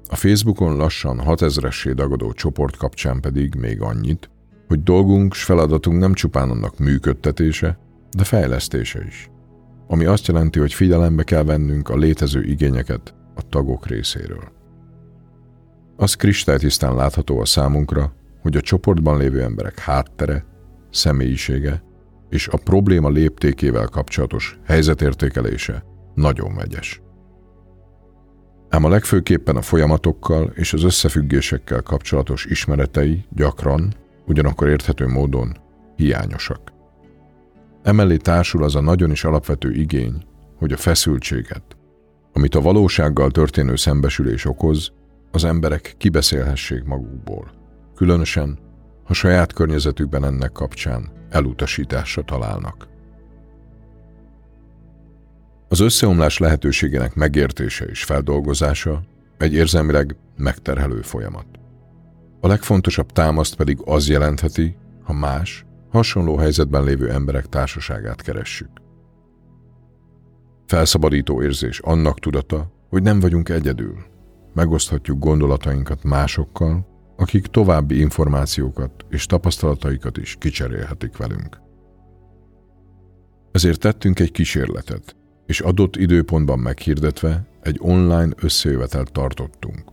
A 0.08 0.16
Facebookon 0.16 0.76
lassan 0.76 1.20
6000-essé 1.26 1.92
dagadó 1.94 2.32
csoport 2.32 2.76
kapcsán 2.76 3.20
pedig 3.20 3.54
még 3.54 3.80
annyit, 3.80 4.30
hogy 4.68 4.82
dolgunk 4.82 5.34
s 5.34 5.44
feladatunk 5.44 5.98
nem 5.98 6.14
csupán 6.14 6.50
annak 6.50 6.78
működtetése, 6.78 7.78
de 8.16 8.24
fejlesztése 8.24 9.04
is. 9.06 9.30
Ami 9.86 10.04
azt 10.04 10.26
jelenti, 10.26 10.58
hogy 10.58 10.72
figyelembe 10.72 11.22
kell 11.22 11.44
vennünk 11.44 11.88
a 11.88 11.96
létező 11.96 12.42
igényeket 12.42 13.14
a 13.34 13.48
tagok 13.48 13.86
részéről. 13.86 14.52
Az 15.96 16.14
kristálytisztán 16.14 16.94
látható 16.94 17.40
a 17.40 17.44
számunkra, 17.44 18.12
hogy 18.40 18.56
a 18.56 18.60
csoportban 18.60 19.18
lévő 19.18 19.42
emberek 19.42 19.78
háttere, 19.78 20.44
személyisége 20.90 21.82
és 22.30 22.48
a 22.48 22.56
probléma 22.56 23.08
léptékével 23.08 23.86
kapcsolatos 23.86 24.58
helyzetértékelése 24.64 25.84
nagyon 26.14 26.54
vegyes. 26.54 27.02
Ám 28.68 28.84
a 28.84 28.88
legfőképpen 28.88 29.56
a 29.56 29.62
folyamatokkal 29.62 30.52
és 30.54 30.72
az 30.72 30.82
összefüggésekkel 30.82 31.82
kapcsolatos 31.82 32.44
ismeretei 32.44 33.24
gyakran, 33.30 33.94
ugyanakkor 34.26 34.68
érthető 34.68 35.06
módon 35.06 35.56
hiányosak. 35.96 36.71
Emellé 37.82 38.16
társul 38.16 38.64
az 38.64 38.74
a 38.74 38.80
nagyon 38.80 39.10
is 39.10 39.24
alapvető 39.24 39.72
igény, 39.72 40.24
hogy 40.56 40.72
a 40.72 40.76
feszültséget, 40.76 41.76
amit 42.32 42.54
a 42.54 42.60
valósággal 42.60 43.30
történő 43.30 43.76
szembesülés 43.76 44.44
okoz, 44.44 44.92
az 45.30 45.44
emberek 45.44 45.94
kibeszélhessék 45.98 46.84
magukból. 46.84 47.50
Különösen, 47.94 48.58
ha 49.04 49.14
saját 49.14 49.52
környezetükben 49.52 50.24
ennek 50.24 50.52
kapcsán 50.52 51.10
elutasításra 51.30 52.22
találnak. 52.22 52.88
Az 55.68 55.80
összeomlás 55.80 56.38
lehetőségének 56.38 57.14
megértése 57.14 57.84
és 57.84 58.04
feldolgozása 58.04 59.02
egy 59.38 59.54
érzelmileg 59.54 60.16
megterhelő 60.36 61.00
folyamat. 61.00 61.46
A 62.40 62.46
legfontosabb 62.46 63.12
támaszt 63.12 63.54
pedig 63.54 63.78
az 63.84 64.08
jelentheti, 64.08 64.76
ha 65.02 65.12
más, 65.12 65.64
hasonló 65.92 66.36
helyzetben 66.36 66.84
lévő 66.84 67.10
emberek 67.10 67.46
társaságát 67.46 68.22
keressük. 68.22 68.70
Felszabadító 70.66 71.42
érzés 71.42 71.78
annak 71.78 72.20
tudata, 72.20 72.72
hogy 72.88 73.02
nem 73.02 73.20
vagyunk 73.20 73.48
egyedül. 73.48 73.94
Megoszthatjuk 74.54 75.18
gondolatainkat 75.18 76.02
másokkal, 76.02 76.86
akik 77.16 77.46
további 77.46 78.00
információkat 78.00 78.90
és 79.08 79.26
tapasztalataikat 79.26 80.16
is 80.16 80.36
kicserélhetik 80.40 81.16
velünk. 81.16 81.60
Ezért 83.52 83.80
tettünk 83.80 84.20
egy 84.20 84.30
kísérletet, 84.30 85.16
és 85.46 85.60
adott 85.60 85.96
időpontban 85.96 86.58
meghirdetve 86.58 87.46
egy 87.62 87.78
online 87.80 88.32
összejövetelt 88.36 89.12
tartottunk, 89.12 89.84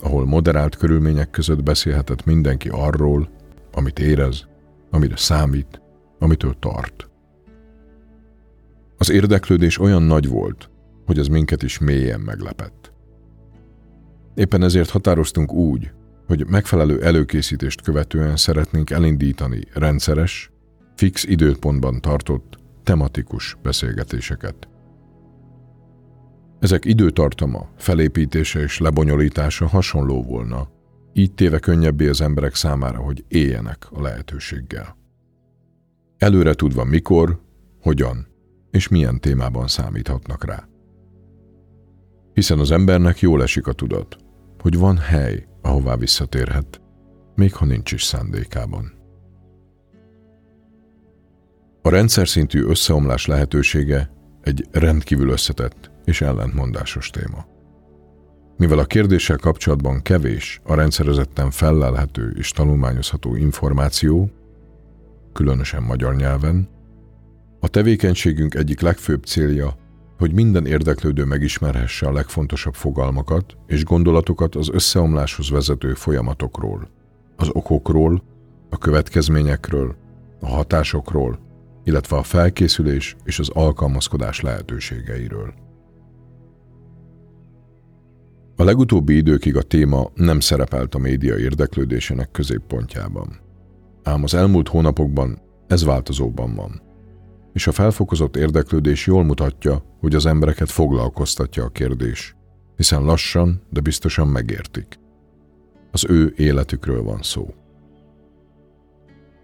ahol 0.00 0.26
moderált 0.26 0.76
körülmények 0.76 1.30
között 1.30 1.62
beszélhetett 1.62 2.24
mindenki 2.24 2.68
arról, 2.68 3.28
amit 3.72 3.98
érez, 3.98 4.46
amire 4.94 5.16
számít, 5.16 5.80
amitől 6.18 6.56
tart. 6.58 7.10
Az 8.98 9.10
érdeklődés 9.10 9.78
olyan 9.78 10.02
nagy 10.02 10.28
volt, 10.28 10.70
hogy 11.06 11.18
az 11.18 11.26
minket 11.26 11.62
is 11.62 11.78
mélyen 11.78 12.20
meglepett. 12.20 12.92
Éppen 14.34 14.62
ezért 14.62 14.90
határoztunk 14.90 15.52
úgy, 15.52 15.92
hogy 16.26 16.46
megfelelő 16.46 17.02
előkészítést 17.02 17.80
követően 17.80 18.36
szeretnénk 18.36 18.90
elindítani 18.90 19.60
rendszeres, 19.72 20.50
fix 20.96 21.24
időpontban 21.24 22.00
tartott, 22.00 22.58
tematikus 22.82 23.56
beszélgetéseket. 23.62 24.68
Ezek 26.60 26.84
időtartama, 26.84 27.68
felépítése 27.76 28.60
és 28.60 28.78
lebonyolítása 28.78 29.66
hasonló 29.66 30.22
volna, 30.22 30.68
így 31.16 31.34
téve 31.34 31.58
könnyebbé 31.58 32.08
az 32.08 32.20
emberek 32.20 32.54
számára, 32.54 32.98
hogy 32.98 33.24
éljenek 33.28 33.86
a 33.90 34.02
lehetőséggel. 34.02 34.96
Előre 36.18 36.54
tudva 36.54 36.84
mikor, 36.84 37.40
hogyan 37.80 38.26
és 38.70 38.88
milyen 38.88 39.20
témában 39.20 39.66
számíthatnak 39.66 40.44
rá. 40.44 40.68
Hiszen 42.32 42.58
az 42.58 42.70
embernek 42.70 43.20
jól 43.20 43.42
esik 43.42 43.66
a 43.66 43.72
tudat, 43.72 44.16
hogy 44.58 44.78
van 44.78 44.96
hely, 44.96 45.46
ahová 45.62 45.96
visszatérhet, 45.96 46.80
még 47.34 47.54
ha 47.54 47.64
nincs 47.64 47.92
is 47.92 48.02
szándékában. 48.02 48.92
A 51.82 51.88
rendszer 51.88 52.28
szintű 52.28 52.62
összeomlás 52.62 53.26
lehetősége 53.26 54.10
egy 54.40 54.68
rendkívül 54.70 55.28
összetett 55.28 55.90
és 56.04 56.20
ellentmondásos 56.20 57.10
téma. 57.10 57.53
Mivel 58.56 58.78
a 58.78 58.84
kérdéssel 58.84 59.36
kapcsolatban 59.36 60.02
kevés 60.02 60.60
a 60.64 60.74
rendszerezetten 60.74 61.50
fellelhető 61.50 62.34
és 62.38 62.50
tanulmányozható 62.50 63.36
információ, 63.36 64.30
különösen 65.32 65.82
magyar 65.82 66.16
nyelven, 66.16 66.68
a 67.60 67.68
tevékenységünk 67.68 68.54
egyik 68.54 68.80
legfőbb 68.80 69.24
célja, 69.24 69.76
hogy 70.18 70.32
minden 70.32 70.66
érdeklődő 70.66 71.24
megismerhesse 71.24 72.06
a 72.06 72.12
legfontosabb 72.12 72.74
fogalmakat 72.74 73.56
és 73.66 73.84
gondolatokat 73.84 74.54
az 74.54 74.68
összeomláshoz 74.72 75.50
vezető 75.50 75.94
folyamatokról, 75.94 76.88
az 77.36 77.48
okokról, 77.52 78.22
a 78.70 78.78
következményekről, 78.78 79.96
a 80.40 80.48
hatásokról, 80.48 81.38
illetve 81.84 82.16
a 82.16 82.22
felkészülés 82.22 83.16
és 83.24 83.38
az 83.38 83.48
alkalmazkodás 83.48 84.40
lehetőségeiről. 84.40 85.54
A 88.56 88.64
legutóbbi 88.64 89.16
időkig 89.16 89.56
a 89.56 89.62
téma 89.62 90.10
nem 90.14 90.40
szerepelt 90.40 90.94
a 90.94 90.98
média 90.98 91.38
érdeklődésének 91.38 92.30
középpontjában. 92.30 93.40
Ám 94.02 94.22
az 94.22 94.34
elmúlt 94.34 94.68
hónapokban 94.68 95.38
ez 95.66 95.84
változóban 95.84 96.54
van. 96.54 96.82
És 97.52 97.66
a 97.66 97.72
felfokozott 97.72 98.36
érdeklődés 98.36 99.06
jól 99.06 99.24
mutatja, 99.24 99.84
hogy 100.00 100.14
az 100.14 100.26
embereket 100.26 100.70
foglalkoztatja 100.70 101.64
a 101.64 101.68
kérdés, 101.68 102.36
hiszen 102.76 103.02
lassan, 103.02 103.62
de 103.70 103.80
biztosan 103.80 104.28
megértik. 104.28 104.98
Az 105.90 106.04
ő 106.08 106.32
életükről 106.36 107.02
van 107.02 107.22
szó. 107.22 107.54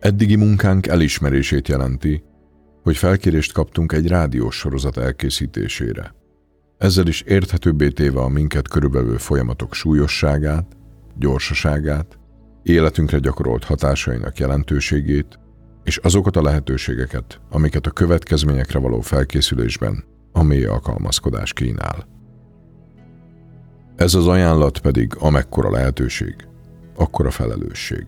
Eddigi 0.01 0.37
munkánk 0.37 0.87
elismerését 0.87 1.69
jelenti, 1.69 2.23
hogy 2.83 2.97
felkérést 2.97 3.53
kaptunk 3.53 3.93
egy 3.93 4.07
rádiós 4.07 4.57
sorozat 4.57 4.97
elkészítésére– 4.97 6.15
ezzel 6.81 7.07
is 7.07 7.21
érthetőbbé 7.21 7.89
téve 7.89 8.21
a 8.21 8.29
minket 8.29 8.69
körülbelül 8.69 9.19
folyamatok 9.19 9.75
súlyosságát, 9.75 10.77
gyorsaságát, 11.17 12.19
életünkre 12.63 13.19
gyakorolt 13.19 13.65
hatásainak 13.65 14.39
jelentőségét, 14.39 15.39
és 15.85 15.97
azokat 15.97 16.37
a 16.37 16.43
lehetőségeket, 16.43 17.41
amiket 17.51 17.87
a 17.87 17.91
következményekre 17.91 18.79
való 18.79 19.01
felkészülésben 19.01 20.05
a 20.33 20.43
mély 20.43 20.65
alkalmazkodás 20.65 21.53
kínál. 21.53 22.07
Ez 23.97 24.15
az 24.15 24.27
ajánlat 24.27 24.79
pedig 24.79 25.13
amekkora 25.19 25.71
lehetőség, 25.71 26.35
akkora 26.97 27.31
felelősség. 27.31 28.07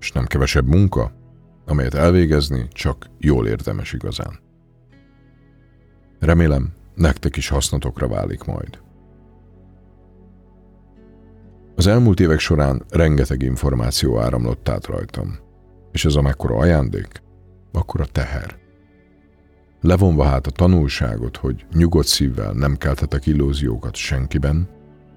És 0.00 0.12
nem 0.12 0.24
kevesebb 0.24 0.66
munka, 0.66 1.12
amelyet 1.66 1.94
elvégezni 1.94 2.68
csak 2.72 3.06
jól 3.18 3.46
érdemes 3.46 3.92
igazán. 3.92 4.38
Remélem, 6.18 6.76
nektek 6.98 7.36
is 7.36 7.48
hasznotokra 7.48 8.08
válik 8.08 8.44
majd. 8.44 8.78
Az 11.76 11.86
elmúlt 11.86 12.20
évek 12.20 12.38
során 12.38 12.84
rengeteg 12.90 13.42
információ 13.42 14.20
áramlott 14.20 14.68
át 14.68 14.86
rajtam, 14.86 15.38
és 15.92 16.04
ez 16.04 16.14
amekkora 16.14 16.56
ajándék, 16.56 17.22
a 17.72 18.06
teher. 18.12 18.56
Levonva 19.80 20.24
hát 20.24 20.46
a 20.46 20.50
tanulságot, 20.50 21.36
hogy 21.36 21.66
nyugodt 21.72 22.06
szívvel 22.06 22.52
nem 22.52 22.76
kelthetek 22.76 23.26
illúziókat 23.26 23.94
senkiben, 23.94 24.68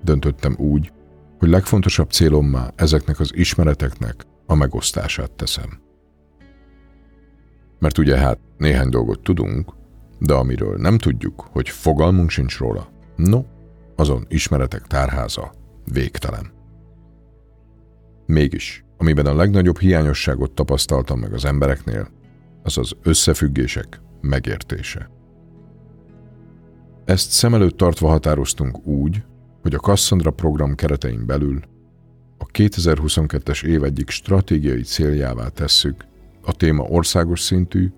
döntöttem 0.04 0.56
úgy, 0.58 0.92
hogy 1.40 1.50
legfontosabb 1.50 2.10
célommá 2.10 2.72
ezeknek 2.76 3.20
az 3.20 3.32
ismereteknek 3.36 4.26
a 4.46 4.56
megosztását 4.56 5.32
teszem. 5.32 5.80
Mert 7.80 7.98
ugye 7.98 8.18
hát 8.18 8.40
néhány 8.58 8.90
dolgot 8.90 9.20
tudunk, 9.24 9.74
de 10.24 10.34
amiről 10.34 10.78
nem 10.78 10.98
tudjuk, 10.98 11.48
hogy 11.52 11.70
fogalmunk 11.70 12.30
sincs 12.30 12.58
róla, 12.58 12.88
no, 13.16 13.44
azon 13.96 14.26
ismeretek 14.30 14.88
tárháza 14.88 15.52
végtelen. 15.92 16.52
Mégis, 18.26 18.86
amiben 18.98 19.26
a 19.26 19.36
legnagyobb 19.36 19.80
hiányosságot 19.80 20.52
tapasztaltam 20.52 21.20
meg 21.20 21.34
az 21.34 21.46
embereknél, 21.46 22.08
az 22.64 22.78
az 22.78 22.92
összefüggések 23.04 24.02
megértése. 24.22 25.10
Ezt 27.06 27.32
szem 27.32 27.54
előtt 27.54 27.78
tartva 27.78 28.08
határoztunk 28.08 28.86
úgy, 28.86 29.24
hogy 29.62 29.74
a 29.74 29.80
Cassandra 29.80 30.32
program 30.32 30.76
keretein 30.76 31.26
belül 31.26 31.60
a 32.38 32.46
2022-es 32.46 33.66
év 33.66 33.84
egyik 33.84 34.10
stratégiai 34.10 34.82
céljává 34.82 35.48
tesszük 35.48 36.06
a 36.42 36.54
téma 36.54 36.84
országos 36.84 37.40
szintű 37.40 37.92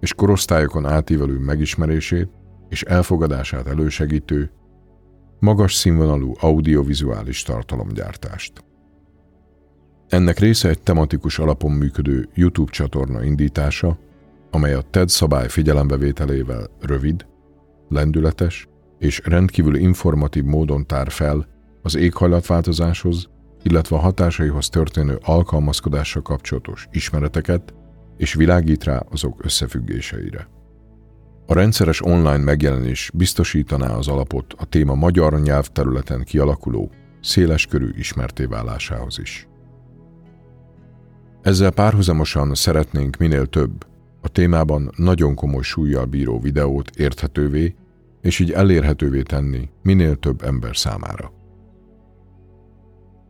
és 0.00 0.14
korosztályokon 0.14 0.86
átívelő 0.86 1.38
megismerését 1.38 2.28
és 2.68 2.82
elfogadását 2.82 3.66
elősegítő, 3.66 4.50
magas 5.38 5.74
színvonalú 5.74 6.32
audiovizuális 6.40 7.42
tartalomgyártást. 7.42 8.64
Ennek 10.08 10.38
része 10.38 10.68
egy 10.68 10.82
tematikus 10.82 11.38
alapon 11.38 11.72
működő 11.72 12.28
YouTube 12.34 12.70
csatorna 12.70 13.24
indítása, 13.24 13.98
amely 14.50 14.74
a 14.74 14.82
TED 14.90 15.08
szabály 15.08 15.48
figyelembevételével 15.48 16.66
rövid, 16.80 17.26
lendületes 17.88 18.68
és 18.98 19.20
rendkívül 19.24 19.76
informatív 19.76 20.44
módon 20.44 20.86
tár 20.86 21.10
fel 21.10 21.46
az 21.82 21.94
éghajlatváltozáshoz, 21.94 23.28
illetve 23.62 23.96
a 23.96 24.00
hatásaihoz 24.00 24.68
történő 24.68 25.18
alkalmazkodással 25.22 26.22
kapcsolatos 26.22 26.88
ismereteket 26.90 27.74
és 28.18 28.34
világít 28.34 28.84
rá 28.84 29.02
azok 29.10 29.44
összefüggéseire. 29.44 30.48
A 31.46 31.54
rendszeres 31.54 32.04
online 32.04 32.44
megjelenés 32.44 33.10
biztosítaná 33.14 33.94
az 33.94 34.08
alapot 34.08 34.54
a 34.58 34.64
téma 34.64 34.94
magyar 34.94 35.40
nyelvterületen 35.40 36.24
kialakuló, 36.24 36.90
széleskörű 37.20 37.90
ismertéválásához 37.96 39.18
is. 39.18 39.48
Ezzel 41.42 41.70
párhuzamosan 41.70 42.54
szeretnénk 42.54 43.16
minél 43.16 43.46
több, 43.46 43.86
a 44.20 44.28
témában 44.28 44.90
nagyon 44.96 45.34
komoly 45.34 45.62
súlyjal 45.62 46.04
bíró 46.04 46.40
videót 46.40 46.90
érthetővé, 46.96 47.74
és 48.20 48.38
így 48.38 48.52
elérhetővé 48.52 49.22
tenni 49.22 49.68
minél 49.82 50.16
több 50.16 50.42
ember 50.42 50.76
számára. 50.76 51.32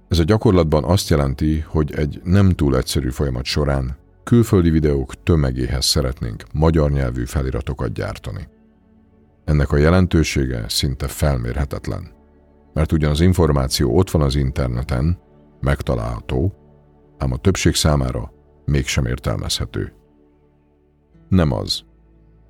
Ez 0.09 0.19
a 0.19 0.25
gyakorlatban 0.25 0.85
azt 0.85 1.09
jelenti, 1.09 1.61
hogy 1.61 1.95
egy 1.95 2.21
nem 2.25 2.51
túl 2.51 2.77
egyszerű 2.77 3.11
folyamat 3.11 3.45
során 3.45 3.97
külföldi 4.29 4.71
videók 4.71 5.23
tömegéhez 5.23 5.85
szeretnénk 5.85 6.45
magyar 6.53 6.91
nyelvű 6.91 7.25
feliratokat 7.25 7.93
gyártani. 7.93 8.49
Ennek 9.45 9.73
a 9.73 9.77
jelentősége 9.77 10.65
szinte 10.69 11.07
felmérhetetlen, 11.07 12.11
mert 12.75 12.93
ugyan 12.93 13.11
az 13.11 13.21
információ 13.21 13.97
ott 13.97 14.11
van 14.11 14.23
az 14.23 14.35
interneten, 14.35 15.19
megtalálható, 15.61 16.55
ám 17.19 17.33
a 17.33 17.37
többség 17.37 17.75
számára 17.75 18.33
mégsem 18.65 19.07
értelmezhető. 19.07 19.93
Nem 21.29 21.53
az. 21.53 21.83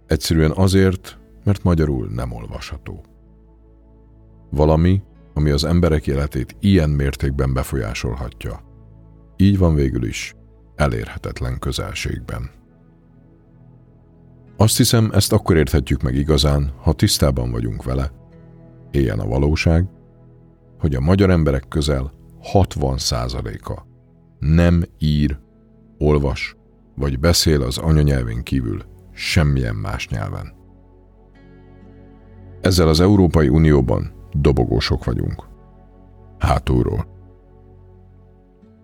Egyszerűen 0.06 0.52
azért, 0.54 1.18
mert 1.44 1.62
magyarul 1.62 2.06
nem 2.06 2.32
olvasható. 2.32 3.04
Valami, 4.50 5.02
ami 5.34 5.50
az 5.50 5.64
emberek 5.64 6.06
életét 6.06 6.56
ilyen 6.60 6.90
mértékben 6.90 7.52
befolyásolhatja. 7.52 8.60
Így 9.36 9.58
van 9.58 9.74
végül 9.74 10.04
is, 10.04 10.36
elérhetetlen 10.78 11.58
közelségben. 11.58 12.50
Azt 14.56 14.76
hiszem, 14.76 15.10
ezt 15.12 15.32
akkor 15.32 15.56
érthetjük 15.56 16.02
meg 16.02 16.14
igazán, 16.14 16.72
ha 16.76 16.92
tisztában 16.92 17.50
vagyunk 17.50 17.84
vele, 17.84 18.12
éljen 18.90 19.18
a 19.18 19.26
valóság, 19.26 19.86
hogy 20.78 20.94
a 20.94 21.00
magyar 21.00 21.30
emberek 21.30 21.64
közel 21.68 22.12
60%-a 22.52 23.82
nem 24.38 24.84
ír, 24.98 25.38
olvas 25.98 26.56
vagy 26.96 27.18
beszél 27.18 27.62
az 27.62 27.78
anyanyelvén 27.78 28.42
kívül 28.42 28.82
semmilyen 29.12 29.74
más 29.74 30.08
nyelven. 30.08 30.54
Ezzel 32.60 32.88
az 32.88 33.00
Európai 33.00 33.48
Unióban 33.48 34.12
dobogósok 34.32 35.04
vagyunk. 35.04 35.44
Hátulról. 36.38 37.17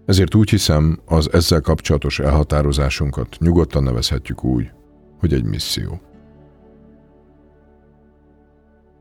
Ezért 0.07 0.35
úgy 0.35 0.51
hiszem, 0.51 1.01
az 1.05 1.33
ezzel 1.33 1.61
kapcsolatos 1.61 2.19
elhatározásunkat 2.19 3.37
nyugodtan 3.39 3.83
nevezhetjük 3.83 4.45
úgy, 4.45 4.71
hogy 5.19 5.33
egy 5.33 5.45
misszió. 5.45 6.01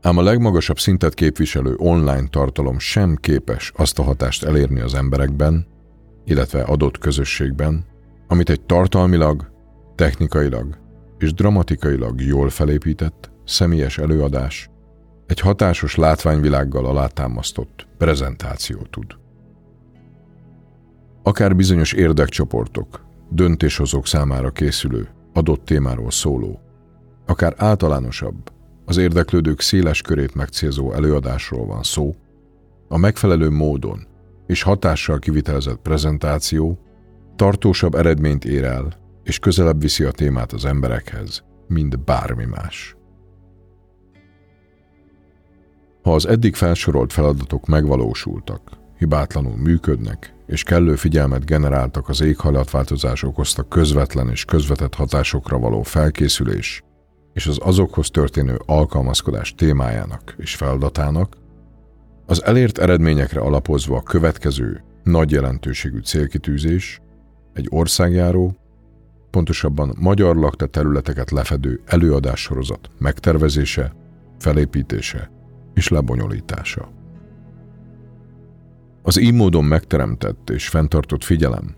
Ám 0.02 0.18
a 0.18 0.22
legmagasabb 0.22 0.78
szintet 0.78 1.14
képviselő 1.14 1.74
online 1.76 2.26
tartalom 2.30 2.78
sem 2.78 3.16
képes 3.16 3.72
azt 3.76 3.98
a 3.98 4.02
hatást 4.02 4.44
elérni 4.44 4.80
az 4.80 4.94
emberekben, 4.94 5.66
illetve 6.24 6.62
adott 6.62 6.98
közösségben, 6.98 7.84
amit 8.28 8.50
egy 8.50 8.60
tartalmilag, 8.60 9.50
technikailag 9.94 10.78
és 11.18 11.32
dramatikailag 11.34 12.20
jól 12.20 12.50
felépített, 12.50 13.30
személyes 13.44 13.98
előadás, 13.98 14.70
egy 15.26 15.40
hatásos 15.40 15.94
látványvilággal 15.94 16.86
alátámasztott 16.86 17.86
prezentáció 17.98 18.86
tud. 18.90 19.23
Akár 21.26 21.56
bizonyos 21.56 21.92
érdekcsoportok, 21.92 23.04
döntéshozók 23.30 24.06
számára 24.06 24.50
készülő, 24.50 25.08
adott 25.32 25.64
témáról 25.64 26.10
szóló, 26.10 26.60
akár 27.26 27.54
általánosabb, 27.56 28.52
az 28.84 28.96
érdeklődők 28.96 29.60
széles 29.60 30.02
körét 30.02 30.34
megcélzó 30.34 30.92
előadásról 30.92 31.66
van 31.66 31.82
szó, 31.82 32.14
a 32.88 32.96
megfelelő 32.96 33.50
módon 33.50 34.06
és 34.46 34.62
hatással 34.62 35.18
kivitelezett 35.18 35.78
prezentáció 35.78 36.78
tartósabb 37.36 37.94
eredményt 37.94 38.44
ér 38.44 38.64
el, 38.64 38.92
és 39.22 39.38
közelebb 39.38 39.80
viszi 39.80 40.04
a 40.04 40.10
témát 40.10 40.52
az 40.52 40.64
emberekhez, 40.64 41.44
mint 41.68 42.04
bármi 42.04 42.44
más. 42.44 42.96
Ha 46.02 46.14
az 46.14 46.26
eddig 46.26 46.54
felsorolt 46.54 47.12
feladatok 47.12 47.66
megvalósultak, 47.66 48.60
hibátlanul 48.98 49.56
működnek, 49.56 50.33
és 50.46 50.62
kellő 50.62 50.94
figyelmet 50.94 51.44
generáltak 51.44 52.08
az 52.08 52.20
éghajlatváltozás 52.20 53.22
okozta 53.22 53.62
közvetlen 53.62 54.30
és 54.30 54.44
közvetett 54.44 54.94
hatásokra 54.94 55.58
való 55.58 55.82
felkészülés, 55.82 56.82
és 57.32 57.46
az 57.46 57.58
azokhoz 57.62 58.10
történő 58.10 58.60
alkalmazkodás 58.66 59.54
témájának 59.54 60.34
és 60.38 60.54
feladatának, 60.54 61.36
az 62.26 62.44
elért 62.44 62.78
eredményekre 62.78 63.40
alapozva 63.40 63.96
a 63.96 64.02
következő 64.02 64.82
nagy 65.02 65.30
jelentőségű 65.30 65.98
célkitűzés 65.98 67.00
egy 67.52 67.66
országjáró, 67.70 68.56
pontosabban 69.30 69.96
magyar 70.00 70.36
lakta 70.36 70.66
területeket 70.66 71.30
lefedő 71.30 71.80
előadássorozat 71.84 72.90
megtervezése, 72.98 73.94
felépítése 74.38 75.30
és 75.74 75.88
lebonyolítása. 75.88 77.03
Az 79.06 79.20
így 79.20 79.32
módon 79.32 79.64
megteremtett 79.64 80.50
és 80.50 80.68
fenntartott 80.68 81.24
figyelem, 81.24 81.74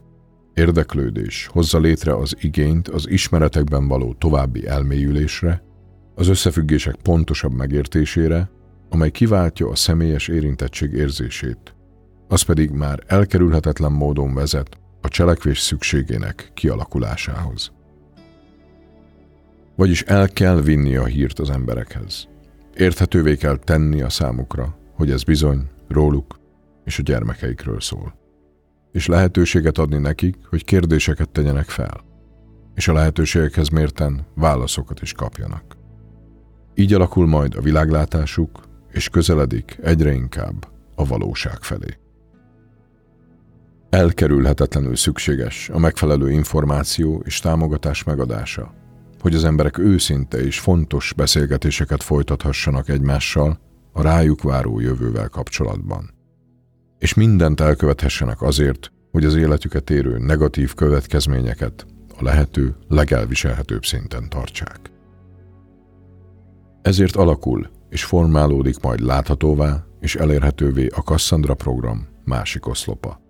érdeklődés 0.55 1.49
hozza 1.53 1.79
létre 1.79 2.17
az 2.17 2.37
igényt 2.41 2.89
az 2.89 3.09
ismeretekben 3.09 3.89
való 3.89 4.15
további 4.15 4.67
elmélyülésre, 4.67 5.62
az 6.15 6.29
összefüggések 6.29 6.95
pontosabb 7.03 7.53
megértésére, 7.53 8.51
amely 8.91 9.11
kiváltja 9.11 9.69
a 9.69 9.75
személyes 9.75 10.29
érintettség 10.29 10.93
érzését, 10.93 11.75
az 12.29 12.43
pedig 12.43 12.71
már 12.71 13.03
elkerülhetetlen 13.07 13.93
módon 13.93 14.35
vezet 14.35 14.79
a 15.01 15.09
cselekvés 15.09 15.61
szükségének 15.61 16.51
kialakulásához. 16.55 17.73
Vagyis 19.77 20.03
el 20.03 20.29
kell 20.29 20.61
vinni 20.61 20.97
a 20.97 21.05
hírt 21.05 21.39
az 21.39 21.51
emberekhez. 21.51 22.29
Érthetővé 22.77 23.37
kell 23.37 23.57
tenni 23.57 24.03
a 24.03 24.09
számukra, 24.09 24.79
hogy 24.95 25.11
ez 25.11 25.23
bizony 25.23 25.69
róluk 25.89 26.45
és 26.87 26.99
a 26.99 27.03
gyermekeikről 27.03 27.81
szól. 27.81 28.14
És 28.92 29.07
lehetőséget 29.07 29.79
adni 29.79 29.99
nekik, 29.99 30.37
hogy 30.49 30.64
kérdéseket 30.64 31.31
tegyenek 31.31 31.68
fel, 31.68 32.05
és 32.75 32.88
a 32.88 32.92
lehetőségekhez 32.92 33.68
mérten 33.68 34.27
válaszokat 34.35 35.01
is 35.03 35.12
kapjanak. 35.12 35.77
Így 36.75 36.94
alakul 36.94 37.27
majd 37.27 37.55
a 37.55 37.61
világlátásuk, 37.61 38.61
és 38.90 39.09
közeledik 39.09 39.79
egyre 39.83 40.12
inkább 40.12 40.68
a 40.94 41.07
valóság 41.07 41.62
felé. 41.62 41.99
Elkerülhetetlenül 43.90 44.96
szükséges 44.96 45.68
a 45.68 45.79
megfelelő 45.79 46.31
információ 46.31 47.22
és 47.25 47.40
támogatás 47.40 48.03
megadása, 48.03 48.75
hogy 49.20 49.35
az 49.35 49.44
emberek 49.44 49.79
őszinte 49.79 50.38
és 50.44 50.61
fontos 50.61 51.12
beszélgetéseket 51.16 52.03
folytathassanak 52.03 52.88
egymással 52.88 53.59
a 53.92 54.03
rájuk 54.03 54.42
váró 54.42 54.81
jövővel 54.81 55.29
kapcsolatban. 55.29 56.16
És 57.07 57.14
mindent 57.14 57.61
elkövethessenek 57.61 58.42
azért, 58.42 58.92
hogy 59.12 59.25
az 59.25 59.35
életüket 59.35 59.90
érő 59.90 60.19
negatív 60.19 60.75
következményeket 60.75 61.87
a 62.19 62.23
lehető 62.23 62.77
legelviselhetőbb 62.88 63.85
szinten 63.85 64.29
tartsák. 64.29 64.90
Ezért 66.83 67.16
alakul 67.16 67.71
és 67.90 68.05
formálódik 68.05 68.81
majd 68.81 69.01
láthatóvá 69.01 69.85
és 70.01 70.14
elérhetővé 70.14 70.87
a 70.87 71.01
Cassandra 71.01 71.55
program 71.55 72.09
másik 72.25 72.66
oszlopa. 72.66 73.21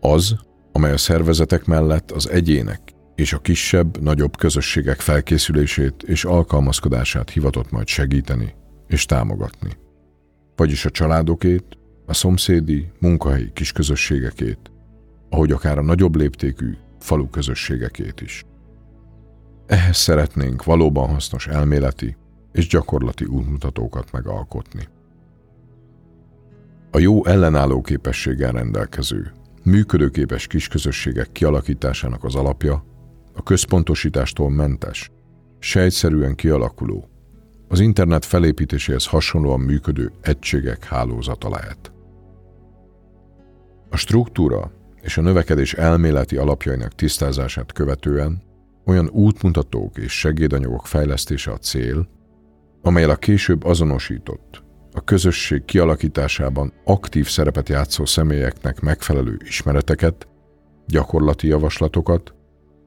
Az, 0.00 0.36
amely 0.72 0.92
a 0.92 0.98
szervezetek 0.98 1.64
mellett 1.64 2.10
az 2.10 2.28
egyének 2.28 2.80
és 3.14 3.32
a 3.32 3.38
kisebb, 3.38 4.02
nagyobb 4.02 4.36
közösségek 4.36 5.00
felkészülését 5.00 6.02
és 6.02 6.24
alkalmazkodását 6.24 7.30
hivatott 7.30 7.70
majd 7.70 7.86
segíteni 7.86 8.54
és 8.86 9.04
támogatni. 9.04 9.70
Vagyis 10.56 10.84
a 10.84 10.90
családokét, 10.90 11.64
a 12.06 12.14
szomszédi, 12.14 12.90
munkahelyi 13.00 13.50
kisközösségekét, 13.52 14.58
ahogy 15.30 15.52
akár 15.52 15.78
a 15.78 15.82
nagyobb 15.82 16.16
léptékű 16.16 16.74
falu 16.98 17.28
közösségekét 17.28 18.20
is. 18.20 18.44
Ehhez 19.66 19.96
szeretnénk 19.96 20.64
valóban 20.64 21.08
hasznos 21.08 21.46
elméleti 21.46 22.16
és 22.52 22.66
gyakorlati 22.68 23.24
útmutatókat 23.24 24.12
megalkotni. 24.12 24.88
A 26.90 26.98
jó 26.98 27.24
ellenálló 27.24 27.80
képességgel 27.80 28.52
rendelkező, 28.52 29.32
működőképes 29.62 30.46
kisközösségek 30.46 31.32
kialakításának 31.32 32.24
az 32.24 32.34
alapja 32.34 32.84
a 33.34 33.42
központosítástól 33.42 34.50
mentes, 34.50 35.10
sejtszerűen 35.58 36.34
kialakuló, 36.34 37.08
az 37.68 37.80
internet 37.80 38.24
felépítéséhez 38.24 39.06
hasonlóan 39.06 39.60
működő 39.60 40.12
egységek 40.20 40.84
hálózata 40.84 41.48
lehet. 41.48 41.93
A 43.94 43.96
struktúra 43.96 44.72
és 45.02 45.16
a 45.16 45.20
növekedés 45.20 45.74
elméleti 45.74 46.36
alapjainak 46.36 46.94
tisztázását 46.94 47.72
követően 47.72 48.42
olyan 48.86 49.08
útmutatók 49.08 49.98
és 49.98 50.18
segédanyagok 50.18 50.86
fejlesztése 50.86 51.50
a 51.50 51.58
cél, 51.58 52.08
amelyel 52.82 53.10
a 53.10 53.16
később 53.16 53.64
azonosított, 53.64 54.62
a 54.92 55.00
közösség 55.00 55.64
kialakításában 55.64 56.72
aktív 56.84 57.28
szerepet 57.28 57.68
játszó 57.68 58.04
személyeknek 58.04 58.80
megfelelő 58.80 59.36
ismereteket, 59.44 60.28
gyakorlati 60.86 61.46
javaslatokat, 61.46 62.34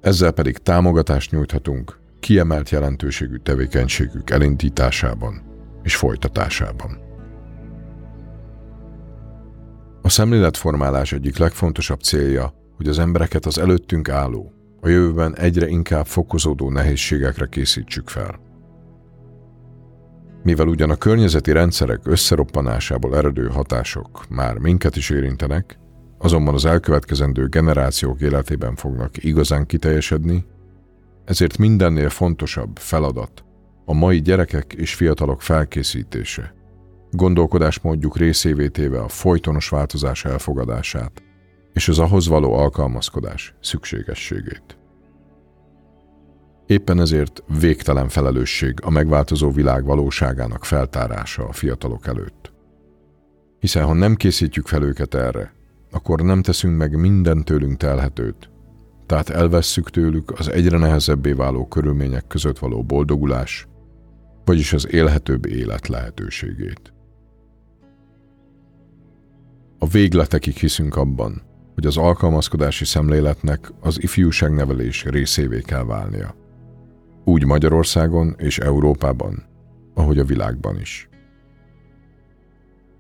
ezzel 0.02 0.32
pedig 0.32 0.58
támogatást 0.58 1.32
nyújthatunk 1.32 2.00
kiemelt 2.20 2.70
jelentőségű 2.70 3.36
tevékenységük 3.36 4.30
elindításában 4.30 5.42
és 5.84 5.96
folytatásában. 5.96 7.07
A 10.08 10.10
szemléletformálás 10.10 11.12
egyik 11.12 11.38
legfontosabb 11.38 12.00
célja, 12.00 12.54
hogy 12.78 12.88
az 12.88 13.00
embereket 13.00 13.46
az 13.46 13.58
előttünk 13.58 14.10
álló, 14.10 14.52
a 14.82 14.88
jövőben 14.88 15.36
egyre 15.38 15.68
inkább 15.68 16.06
fokozódó 16.06 16.70
nehézségekre 16.70 17.46
készítsük 17.46 18.08
fel. 18.08 18.40
Mivel 20.44 20.68
ugyan 20.68 20.90
a 20.90 20.96
környezeti 20.96 21.52
rendszerek 21.52 22.00
összeroppanásából 22.04 23.18
eredő 23.18 23.48
hatások 23.48 24.26
már 24.30 24.58
minket 24.58 24.96
is 24.96 25.10
érintenek, 25.10 25.80
azonban 26.18 26.54
az 26.54 26.66
elkövetkezendő 26.66 27.48
generációk 27.48 28.22
életében 28.22 28.76
fognak 28.76 29.24
igazán 29.24 29.66
kiteljesedni, 29.66 30.46
ezért 31.26 31.58
mindennél 31.58 32.10
fontosabb 32.10 32.78
feladat 32.78 33.44
a 33.86 33.94
mai 33.94 34.22
gyerekek 34.22 34.74
és 34.74 34.94
fiatalok 34.94 35.42
felkészítése, 35.42 36.57
gondolkodásmódjuk 37.12 38.18
részévé 38.18 38.68
téve 38.68 39.00
a 39.00 39.08
folytonos 39.08 39.70
változás 39.70 40.26
elfogadását 40.26 41.22
és 41.74 41.88
az 41.88 42.00
ahhoz 42.00 42.28
való 42.28 42.54
alkalmazkodás 42.54 43.56
szükségességét. 43.62 44.78
Éppen 46.66 47.00
ezért 47.00 47.44
végtelen 47.60 48.10
felelősség 48.10 48.74
a 48.82 48.90
megváltozó 48.90 49.52
világ 49.52 49.86
valóságának 49.86 50.66
feltárása 50.66 51.48
a 51.48 51.52
fiatalok 51.52 52.08
előtt. 52.08 52.54
Hiszen 53.60 53.86
ha 53.86 53.94
nem 53.94 54.16
készítjük 54.16 54.68
fel 54.68 54.84
őket 54.84 55.14
erre, 55.14 55.54
akkor 55.92 56.22
nem 56.22 56.42
teszünk 56.42 56.78
meg 56.78 57.00
minden 57.00 57.44
tőlünk 57.44 57.78
telhetőt, 57.78 58.50
tehát 59.06 59.30
elvesszük 59.30 59.90
tőlük 59.90 60.40
az 60.40 60.52
egyre 60.52 60.78
nehezebbé 60.78 61.32
váló 61.32 61.68
körülmények 61.68 62.28
között 62.28 62.60
való 62.60 62.84
boldogulás, 62.84 63.68
vagyis 64.46 64.74
az 64.74 64.94
élhetőbb 64.94 65.46
élet 65.46 65.88
lehetőségét. 65.88 66.94
A 69.80 69.88
végletekig 69.88 70.56
hiszünk 70.56 70.96
abban, 70.96 71.42
hogy 71.74 71.86
az 71.86 71.98
alkalmazkodási 71.98 72.86
szemléletnek 72.86 73.72
az 73.80 74.04
ifjúságnevelés 74.04 75.04
részévé 75.04 75.62
kell 75.62 75.84
válnia. 75.84 76.36
Úgy 77.24 77.46
Magyarországon 77.46 78.36
és 78.38 78.58
Európában, 78.58 79.44
ahogy 79.94 80.20
a 80.20 80.26
világban 80.26 80.80
is. 80.80 81.10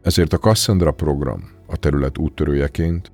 Ezért 0.02 0.34
a 0.34 0.38
Cassandra 0.38 0.92
program 0.92 1.50
a 1.68 1.78
terület 1.78 2.18
úttörőjeként 2.18 3.12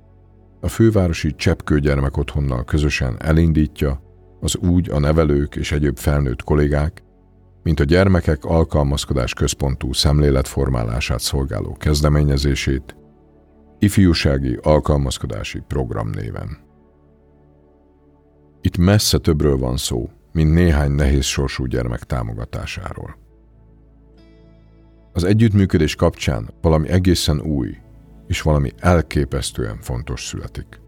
a 0.60 0.68
fővárosi 0.68 1.34
Cseppkő 1.34 1.78
gyermekotthonnal 1.78 2.64
közösen 2.64 3.16
elindítja 3.18 4.02
az 4.40 4.56
úgy 4.56 4.90
a 4.90 4.98
nevelők 4.98 5.56
és 5.56 5.72
egyéb 5.72 5.98
felnőtt 5.98 6.42
kollégák, 6.42 7.02
mint 7.62 7.80
a 7.80 7.84
gyermekek 7.84 8.44
alkalmazkodás 8.44 9.34
központú 9.34 9.92
szemléletformálását 9.92 11.20
szolgáló 11.20 11.72
kezdeményezését, 11.72 12.96
ifjúsági 13.84 14.58
alkalmazkodási 14.62 15.62
program 15.68 16.10
néven. 16.10 16.58
Itt 18.60 18.76
messze 18.76 19.18
többről 19.18 19.56
van 19.56 19.76
szó, 19.76 20.10
mint 20.32 20.52
néhány 20.52 20.90
nehéz 20.90 21.24
sorsú 21.24 21.64
gyermek 21.64 22.02
támogatásáról. 22.04 23.16
Az 25.12 25.24
együttműködés 25.24 25.94
kapcsán 25.94 26.50
valami 26.60 26.88
egészen 26.88 27.40
új 27.40 27.76
és 28.26 28.42
valami 28.42 28.72
elképesztően 28.78 29.78
fontos 29.80 30.26
születik. 30.26 30.80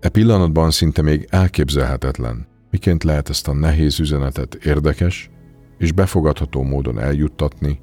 E 0.00 0.08
pillanatban 0.08 0.70
szinte 0.70 1.02
még 1.02 1.26
elképzelhetetlen, 1.30 2.46
miként 2.70 3.04
lehet 3.04 3.28
ezt 3.28 3.48
a 3.48 3.52
nehéz 3.52 4.00
üzenetet 4.00 4.54
érdekes 4.54 5.30
és 5.78 5.92
befogadható 5.92 6.62
módon 6.62 6.98
eljuttatni 6.98 7.80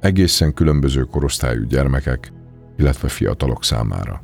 egészen 0.00 0.54
különböző 0.54 1.02
korosztályú 1.02 1.64
gyermekek, 1.64 2.32
illetve 2.78 3.08
fiatalok 3.08 3.64
számára. 3.64 4.22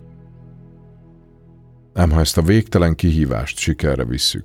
Ám 1.94 2.10
ha 2.10 2.20
ezt 2.20 2.38
a 2.38 2.42
végtelen 2.42 2.94
kihívást 2.94 3.58
sikerre 3.58 4.04
visszük, 4.04 4.44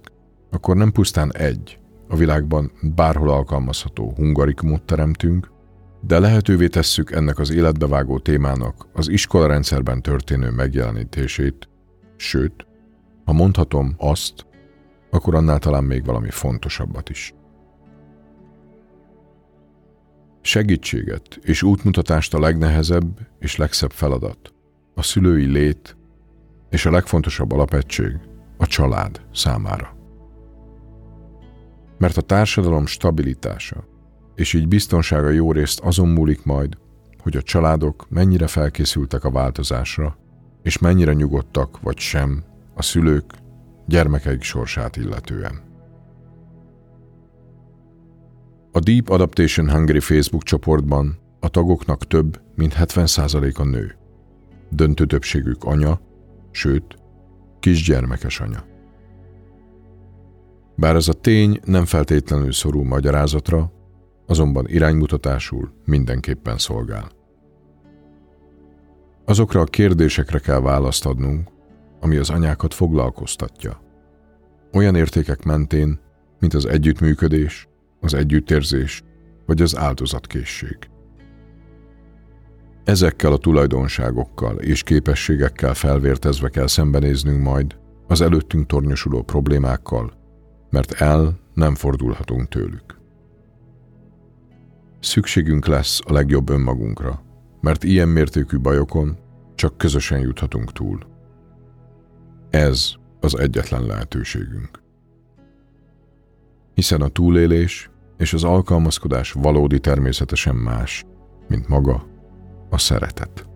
akkor 0.51 0.75
nem 0.75 0.91
pusztán 0.91 1.33
egy, 1.33 1.79
a 2.07 2.15
világban 2.15 2.71
bárhol 2.95 3.29
alkalmazható 3.29 4.13
hungarikumot 4.15 4.83
teremtünk, 4.83 5.51
de 6.01 6.19
lehetővé 6.19 6.67
tesszük 6.67 7.11
ennek 7.11 7.39
az 7.39 7.51
életbevágó 7.51 8.19
témának 8.19 8.87
az 8.93 9.09
iskolarendszerben 9.09 10.01
történő 10.01 10.49
megjelenítését, 10.49 11.69
sőt, 12.15 12.67
ha 13.25 13.33
mondhatom 13.33 13.95
azt, 13.97 14.45
akkor 15.11 15.35
annál 15.35 15.59
talán 15.59 15.83
még 15.83 16.05
valami 16.05 16.29
fontosabbat 16.29 17.09
is. 17.09 17.33
Segítséget 20.41 21.39
és 21.41 21.63
útmutatást 21.63 22.33
a 22.33 22.39
legnehezebb 22.39 23.19
és 23.39 23.55
legszebb 23.55 23.91
feladat, 23.91 24.53
a 24.93 25.03
szülői 25.03 25.45
lét 25.45 25.97
és 26.69 26.85
a 26.85 26.91
legfontosabb 26.91 27.51
alapegység 27.51 28.17
a 28.57 28.67
család 28.67 29.21
számára. 29.33 29.97
Mert 31.97 32.17
a 32.17 32.21
társadalom 32.21 32.85
stabilitása 32.85 33.87
és 34.35 34.53
így 34.53 34.67
biztonsága 34.67 35.29
jó 35.29 35.51
részt 35.51 35.79
azon 35.79 36.07
múlik 36.07 36.43
majd, 36.43 36.77
hogy 37.21 37.37
a 37.37 37.41
családok 37.41 38.05
mennyire 38.09 38.47
felkészültek 38.47 39.23
a 39.23 39.31
változásra, 39.31 40.17
és 40.63 40.77
mennyire 40.77 41.13
nyugodtak 41.13 41.81
vagy 41.81 41.97
sem 41.97 42.43
a 42.73 42.81
szülők 42.81 43.33
gyermekeik 43.87 44.41
sorsát 44.41 44.97
illetően. 44.97 45.68
A 48.71 48.79
Deep 48.79 49.09
Adaptation 49.09 49.69
Hungary 49.69 49.99
Facebook 49.99 50.43
csoportban 50.43 51.17
a 51.39 51.49
tagoknak 51.49 52.07
több, 52.07 52.41
mint 52.55 52.75
70%-a 52.79 53.63
nő. 53.63 53.95
Döntő 54.69 55.05
többségük 55.05 55.63
anya, 55.63 55.99
sőt, 56.51 56.95
kisgyermekes 57.59 58.39
anya. 58.39 58.65
Bár 60.75 60.95
ez 60.95 61.07
a 61.07 61.13
tény 61.13 61.59
nem 61.63 61.85
feltétlenül 61.85 62.51
szorul 62.51 62.83
magyarázatra, 62.83 63.71
azonban 64.27 64.67
iránymutatásul 64.67 65.71
mindenképpen 65.85 66.57
szolgál. 66.57 67.11
Azokra 69.25 69.61
a 69.61 69.65
kérdésekre 69.65 70.39
kell 70.39 70.59
választ 70.59 71.05
adnunk, 71.05 71.49
ami 71.99 72.15
az 72.15 72.29
anyákat 72.29 72.73
foglalkoztatja. 72.73 73.81
Olyan 74.73 74.95
értékek 74.95 75.43
mentén, 75.43 75.99
mint 76.39 76.53
az 76.53 76.65
együttműködés, 76.65 77.67
az 78.01 78.13
együttérzés 78.13 79.03
vagy 79.45 79.61
az 79.61 79.77
áldozatkészség. 79.77 80.77
Ezekkel 82.83 83.31
a 83.31 83.37
tulajdonságokkal 83.37 84.57
és 84.57 84.83
képességekkel 84.83 85.73
felvértezve 85.73 86.49
kell 86.49 86.67
szembenéznünk 86.67 87.43
majd 87.43 87.77
az 88.07 88.21
előttünk 88.21 88.67
tornyosuló 88.67 89.21
problémákkal, 89.21 90.13
mert 90.69 90.91
el 90.91 91.39
nem 91.53 91.75
fordulhatunk 91.75 92.47
tőlük. 92.47 92.97
Szükségünk 94.99 95.65
lesz 95.65 95.99
a 96.05 96.13
legjobb 96.13 96.49
önmagunkra, 96.49 97.23
mert 97.61 97.83
ilyen 97.83 98.07
mértékű 98.07 98.59
bajokon 98.59 99.17
csak 99.55 99.77
közösen 99.77 100.19
juthatunk 100.19 100.71
túl. 100.71 100.99
Ez 102.49 102.91
az 103.19 103.39
egyetlen 103.39 103.85
lehetőségünk. 103.85 104.81
Hiszen 106.73 107.01
a 107.01 107.07
túlélés 107.07 107.89
és 108.17 108.33
az 108.33 108.43
alkalmazkodás 108.43 109.31
valódi 109.31 109.79
természetesen 109.79 110.55
más, 110.55 111.05
mint 111.47 111.67
maga 111.67 112.07
a 112.69 112.77
szeretet. 112.77 113.49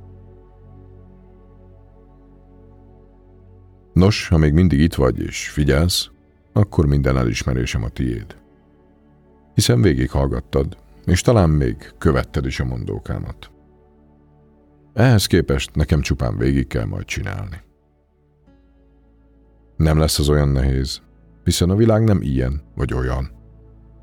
Nos, 3.93 4.27
ha 4.27 4.37
még 4.37 4.53
mindig 4.53 4.79
itt 4.79 4.95
vagy 4.95 5.19
és 5.19 5.49
figyelsz, 5.49 6.09
akkor 6.53 6.85
minden 6.85 7.17
elismerésem 7.17 7.83
a 7.83 7.89
tiéd. 7.89 8.37
Hiszen 9.53 9.81
végighallgattad, 9.81 10.77
és 11.05 11.21
talán 11.21 11.49
még 11.49 11.93
követted 11.97 12.45
is 12.45 12.59
a 12.59 12.65
mondókámat. 12.65 13.51
Ehhez 14.93 15.25
képest 15.25 15.75
nekem 15.75 16.01
csupán 16.01 16.37
végig 16.37 16.67
kell 16.67 16.85
majd 16.85 17.05
csinálni. 17.05 17.61
Nem 19.77 19.99
lesz 19.99 20.19
az 20.19 20.29
olyan 20.29 20.49
nehéz, 20.49 21.01
hiszen 21.43 21.69
a 21.69 21.75
világ 21.75 22.03
nem 22.03 22.21
ilyen 22.21 22.61
vagy 22.75 22.93
olyan, 22.93 23.31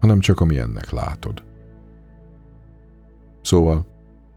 hanem 0.00 0.20
csak 0.20 0.40
ami 0.40 0.58
ennek 0.58 0.90
látod. 0.90 1.44
Szóval, 3.42 3.86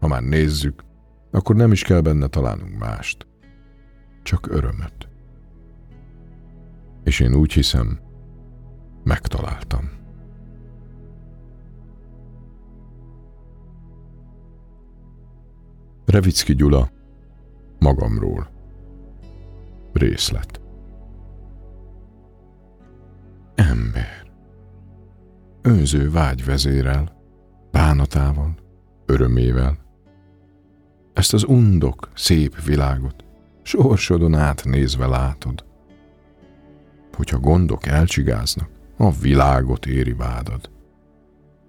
ha 0.00 0.06
már 0.06 0.22
nézzük, 0.22 0.84
akkor 1.30 1.56
nem 1.56 1.72
is 1.72 1.82
kell 1.82 2.00
benne 2.00 2.26
találnunk 2.26 2.78
mást, 2.78 3.26
csak 4.22 4.46
örömöt. 4.46 5.08
És 7.04 7.20
én 7.20 7.34
úgy 7.34 7.52
hiszem, 7.52 8.00
megtaláltam. 9.04 9.90
Revicki 16.06 16.54
Gyula 16.54 16.90
Magamról 17.78 18.48
Részlet 19.92 20.63
Ember 23.54 24.22
Önző 25.62 26.10
vágy 26.10 26.44
vezérel, 26.44 27.12
bánatával, 27.70 28.54
örömével. 29.06 29.78
Ezt 31.12 31.32
az 31.32 31.44
undok, 31.44 32.08
szép 32.14 32.62
világot 32.64 33.24
sorsodon 33.62 34.34
át 34.34 34.64
nézve 34.64 35.06
látod. 35.06 35.64
Hogyha 37.12 37.38
gondok 37.38 37.86
elcsigáznak, 37.86 38.68
a 38.96 39.12
világot 39.12 39.86
éri 39.86 40.12
vádad. 40.12 40.70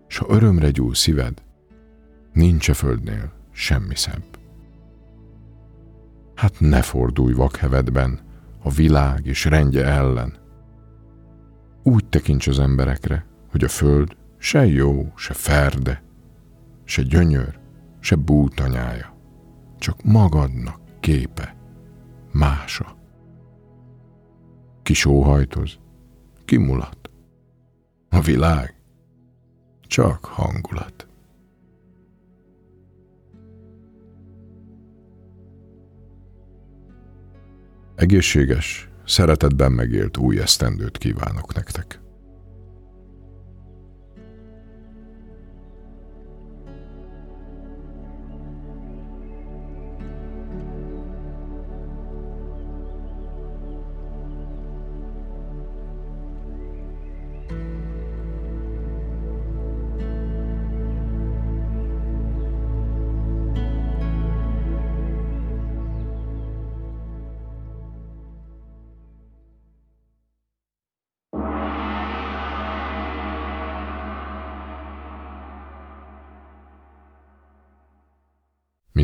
S 0.07 0.17
ha 0.17 0.25
örömre 0.29 0.69
gyúl 0.69 0.93
szíved, 0.93 1.41
nincs 2.33 2.69
a 2.69 2.73
földnél 2.73 3.31
semmi 3.51 3.95
szebb. 3.95 4.39
Hát 6.35 6.59
ne 6.59 6.81
fordulj 6.81 7.33
vakhevedben 7.33 8.19
a 8.63 8.69
világ 8.69 9.25
és 9.25 9.45
rendje 9.45 9.85
ellen. 9.85 10.44
Úgy 11.87 12.09
tekints 12.09 12.47
az 12.47 12.59
emberekre, 12.59 13.25
hogy 13.49 13.63
a 13.63 13.67
föld 13.67 14.17
se 14.37 14.65
jó, 14.65 15.11
se 15.15 15.33
ferde, 15.33 16.03
se 16.83 17.01
gyönyör, 17.01 17.59
se 17.99 18.15
bútanyája, 18.15 19.17
csak 19.79 20.03
magadnak 20.03 20.79
képe, 20.99 21.55
mása. 22.31 22.97
Ki 24.81 24.93
sóhajtoz, 24.93 25.79
ki 26.45 26.57
mulat. 26.57 27.09
A 28.09 28.19
világ 28.19 28.81
csak 29.81 30.25
hangulat. 30.25 31.07
Egészséges, 37.95 38.89
szeretetben 39.05 39.71
megélt 39.71 40.17
új 40.17 40.39
esztendőt 40.39 40.97
kívánok 40.97 41.53
nektek. 41.53 42.04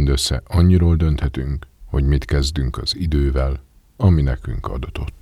Mindössze 0.01 0.41
annyiról 0.47 0.95
dönthetünk, 0.95 1.67
hogy 1.85 2.03
mit 2.03 2.25
kezdünk 2.25 2.77
az 2.77 2.95
idővel, 2.95 3.59
ami 3.97 4.21
nekünk 4.21 4.67
adatott. 4.67 5.20